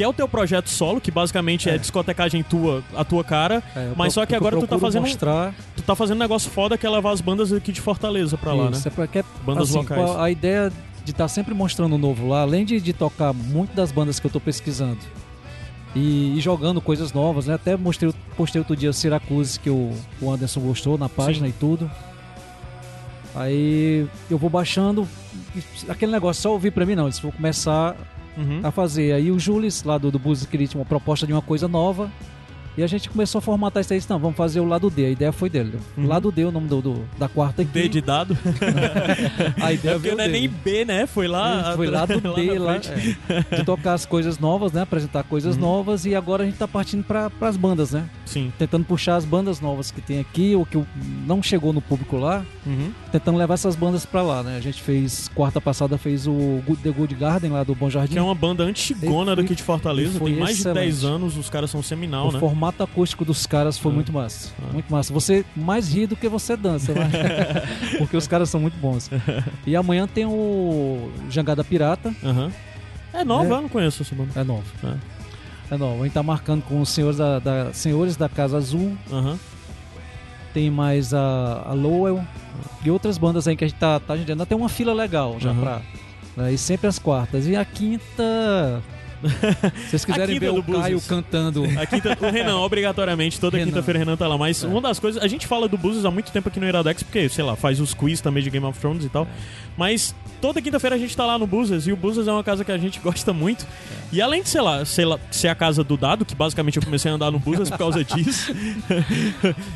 [0.00, 1.78] Que é o teu projeto solo, que basicamente é, É.
[1.78, 3.62] discotecagem tua, a tua cara.
[3.76, 6.78] é, Mas só que agora tu tá fazendo mostrar Tu tá fazendo um negócio foda
[6.78, 8.82] que é levar as bandas aqui de Fortaleza pra lá, isso, né?
[8.86, 10.16] é pra, que é- Bandas assim, locais.
[10.16, 10.72] A ideia
[11.04, 14.26] de estar sempre mostrando o novo lá, além de, de tocar muito das bandas que
[14.26, 14.96] eu tô pesquisando
[15.94, 17.52] e, e jogando coisas novas, né?
[17.52, 21.50] Até mostrei, postei outro dia Syracuse que o, o Anderson gostou na página Sim.
[21.54, 21.90] e tudo.
[23.34, 25.06] Aí eu vou baixando,
[25.90, 27.94] aquele negócio, só ouvir pra mim não, eles vão começar
[28.36, 28.60] Uhum.
[28.62, 29.12] a fazer.
[29.12, 32.10] Aí o Jules, lá do, do queria tinha uma proposta de uma coisa nova.
[32.78, 34.00] E a gente começou a formatar isso aí.
[34.08, 35.04] Não, vamos fazer o lado D.
[35.04, 35.76] A ideia foi dele.
[35.98, 36.06] Uhum.
[36.06, 37.70] Lado D, o nome do, do- da quarta aqui.
[37.72, 38.38] D de dado.
[39.60, 41.06] A É ideia porque veio não é nem B, né?
[41.06, 41.74] Foi lá.
[41.76, 44.82] Foi lá do D, lá, é, de tocar as coisas novas, né?
[44.82, 45.60] Apresentar coisas Uhum.
[45.62, 48.04] novas e agora a gente tá partindo para as bandas, né?
[48.30, 48.52] Sim.
[48.58, 50.86] Tentando puxar as bandas novas que tem aqui, ou que o-
[51.26, 52.92] não chegou no público lá, Uhum.
[53.10, 54.56] tentando levar essas bandas pra lá, né?
[54.56, 58.12] A gente fez, quarta passada, fez o Good- The Good Garden lá do Bom Jardim.
[58.12, 60.20] Que é uma banda antigona E daqui de Fortaleza.
[60.20, 60.84] Tem mais de excelente.
[60.84, 62.38] 10 anos, os caras são seminal, o né?
[62.38, 63.94] formato acústico dos caras foi Ah.
[63.96, 64.50] muito massa.
[64.62, 64.72] Ah.
[64.72, 65.12] Muito massa.
[65.12, 67.10] Você mais ri do que você dança, né?
[67.98, 69.10] Porque os caras são muito bons.
[69.66, 72.14] E amanhã tem o Jangada Pirata.
[72.22, 72.50] Aham.
[73.12, 73.58] É nova, É.
[73.58, 74.30] eu não conheço essa banda.
[74.36, 74.62] É novo.
[74.84, 74.94] É.
[75.70, 76.00] É novo.
[76.02, 78.96] A gente tá marcando com os senhores da, da- senhores da Casa Azul.
[79.12, 79.38] Aham.
[80.52, 82.24] tem mais a, a Lowell
[82.84, 84.44] e outras bandas aí que a gente tá, tá agendando.
[84.46, 85.60] Tem uma fila legal já Uhum.
[85.60, 85.80] pra.
[86.36, 87.46] né, E sempre as quartas.
[87.46, 88.82] E a quinta.
[89.84, 91.64] Se vocês quiserem ver o Caio cantando.
[91.78, 94.38] A quinta, o Renan, obrigatoriamente, toda quinta-feira o Renan tá lá.
[94.38, 94.66] Mas É.
[94.66, 95.22] uma das coisas.
[95.22, 97.80] A gente fala do Búzios há muito tempo aqui no Iradex, porque, sei lá, faz
[97.80, 99.26] os quiz também de Game of Thrones e tal.
[99.76, 102.64] Mas toda quinta-feira a gente tá lá no Búzios, e o Búzios é uma casa
[102.64, 103.66] que a gente gosta muito.
[104.12, 106.82] E além de, sei lá, sei lá, ser a casa do dado, que basicamente eu
[106.82, 108.52] comecei a andar no Búzios por causa disso.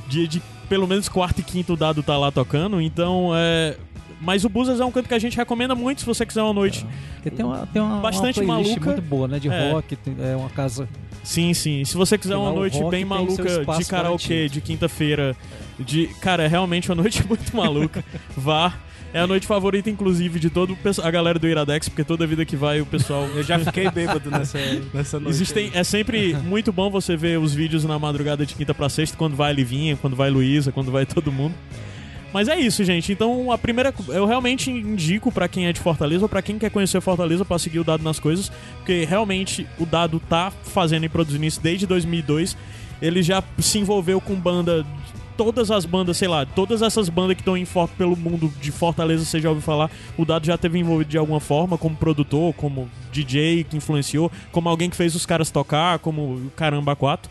[0.08, 2.80] de, de pelo menos quarto e quinto o dado tá lá tocando.
[2.80, 3.76] Então, é.
[4.20, 6.52] Mas o Búzios é um canto que a gente recomenda muito se você quiser uma
[6.52, 6.86] noite.
[7.14, 8.90] Porque tem uma, tem uma, Bastante uma playlist maluca.
[8.92, 9.38] muito boa, né?
[9.38, 9.72] De É.
[9.72, 10.88] rock, tem- é uma casa.
[11.22, 11.84] Sim, sim.
[11.84, 13.42] Se você quiser uma noite bem maluca
[13.78, 15.34] de karaokê de quinta-feira,
[15.78, 18.04] de cara, é realmente uma noite muito maluca.
[18.36, 18.74] Vá.
[19.12, 20.50] É a noite favorita, inclusive, de
[20.82, 23.24] pessoal- a galera do Iradex, porque toda vida que vai o pessoal.
[23.28, 24.58] Eu já fiquei bêbado nessa,
[24.92, 25.36] nessa noite.
[25.36, 29.16] Existem, é sempre muito bom você ver os vídeos na madrugada de quinta pra sexta,
[29.16, 31.54] quando vai a Livinha, quando vai Luísa, quando vai todo mundo.
[32.34, 33.12] Mas é isso, gente.
[33.12, 33.94] Então, a primeira.
[34.08, 37.58] Eu realmente indico pra quem é de Fortaleza ou pra quem quer conhecer Fortaleza pra
[37.60, 41.86] seguir o Dado nas coisas, porque realmente o Dado tá fazendo e produzindo isso desde
[41.86, 42.56] 2002.
[43.00, 44.84] Ele já se envolveu com banda.
[45.36, 48.70] Todas as bandas, sei lá, todas essas bandas que estão em for- pelo mundo de
[48.70, 52.52] Fortaleza, você já ouviu falar, o Dado já teve envolvido de alguma forma, como produtor,
[52.54, 57.28] como DJ que influenciou, como alguém que fez os caras tocar, como o Caramba 4.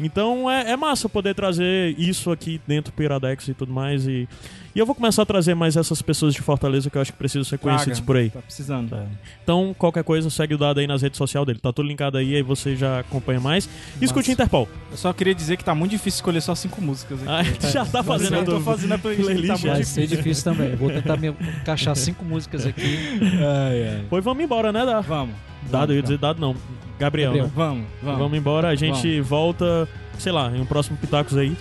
[0.00, 4.06] Então é, é massa poder trazer isso aqui dentro do Iradex e tudo mais.
[4.06, 4.26] E,
[4.74, 7.18] e eu vou começar a trazer mais essas pessoas de Fortaleza que eu acho que
[7.18, 8.06] precisam ser conhecidas Traga.
[8.06, 8.30] por aí.
[8.30, 8.96] Tá precisando.
[9.42, 11.58] Então, qualquer coisa, segue o dado aí nas redes sociais dele.
[11.58, 13.68] Tá tudo linkado aí, aí você já acompanha mais.
[14.00, 14.30] E escute.
[14.30, 14.68] Interpol.
[14.90, 17.30] Eu só queria dizer que tá muito difícil escolher só cinco músicas aqui.
[17.30, 20.76] Ah, já tá fazendo a eu tô fazendo a playlist, tá Vai ser difícil também.
[20.76, 22.98] Vou tentar me encaixar cinco músicas aqui.
[23.22, 24.04] Ai, ai.
[24.08, 25.06] Pois vamos embora, né, Dado?
[25.06, 25.34] Vamos.
[25.70, 26.54] Dado, eu ia dizer dado não.
[26.98, 27.46] Gabriel, Gabriel.
[27.46, 27.52] né?
[27.54, 28.18] Vamos, vamos.
[28.18, 31.56] Vamos embora, a gente volta, sei lá, em um próximo Pitacos aí.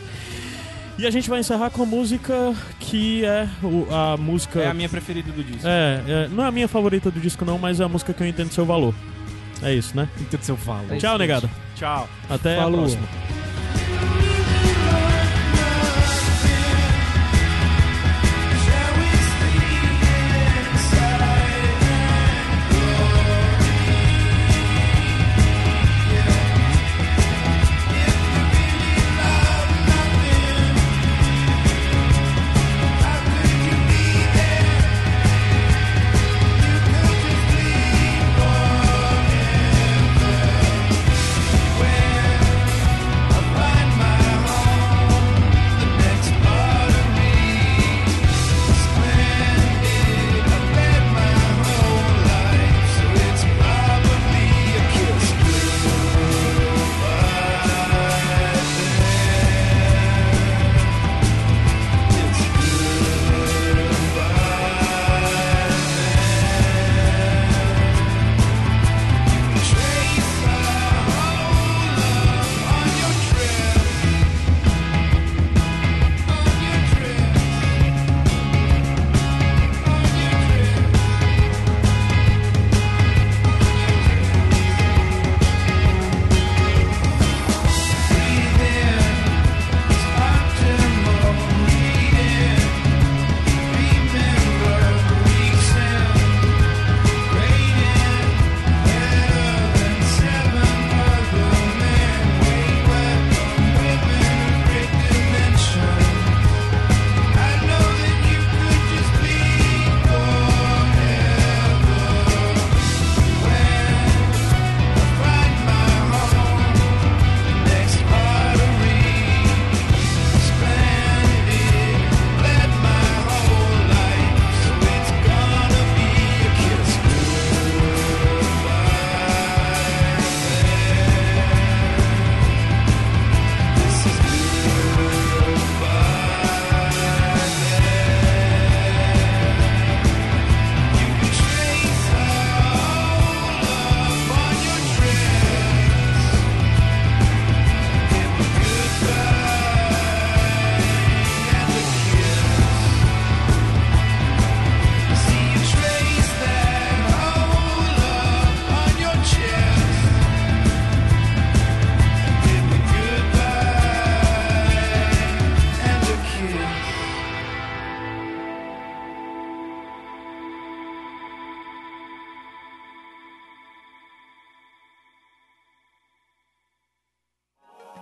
[1.00, 3.48] E a gente vai encerrar com a música que é
[3.90, 4.60] a música.
[4.60, 5.66] É a minha preferida do disco.
[5.66, 8.22] É, é, não é a minha favorita do disco, não, mas é a música que
[8.22, 8.94] eu entendo seu valor.
[9.64, 10.10] É isso, né?
[10.20, 10.92] Entendo seu valor.
[10.92, 11.50] É isso, Tchau, negada.
[11.74, 12.10] Tchau.
[12.30, 12.80] Até Falou.
[12.80, 13.39] a próxima.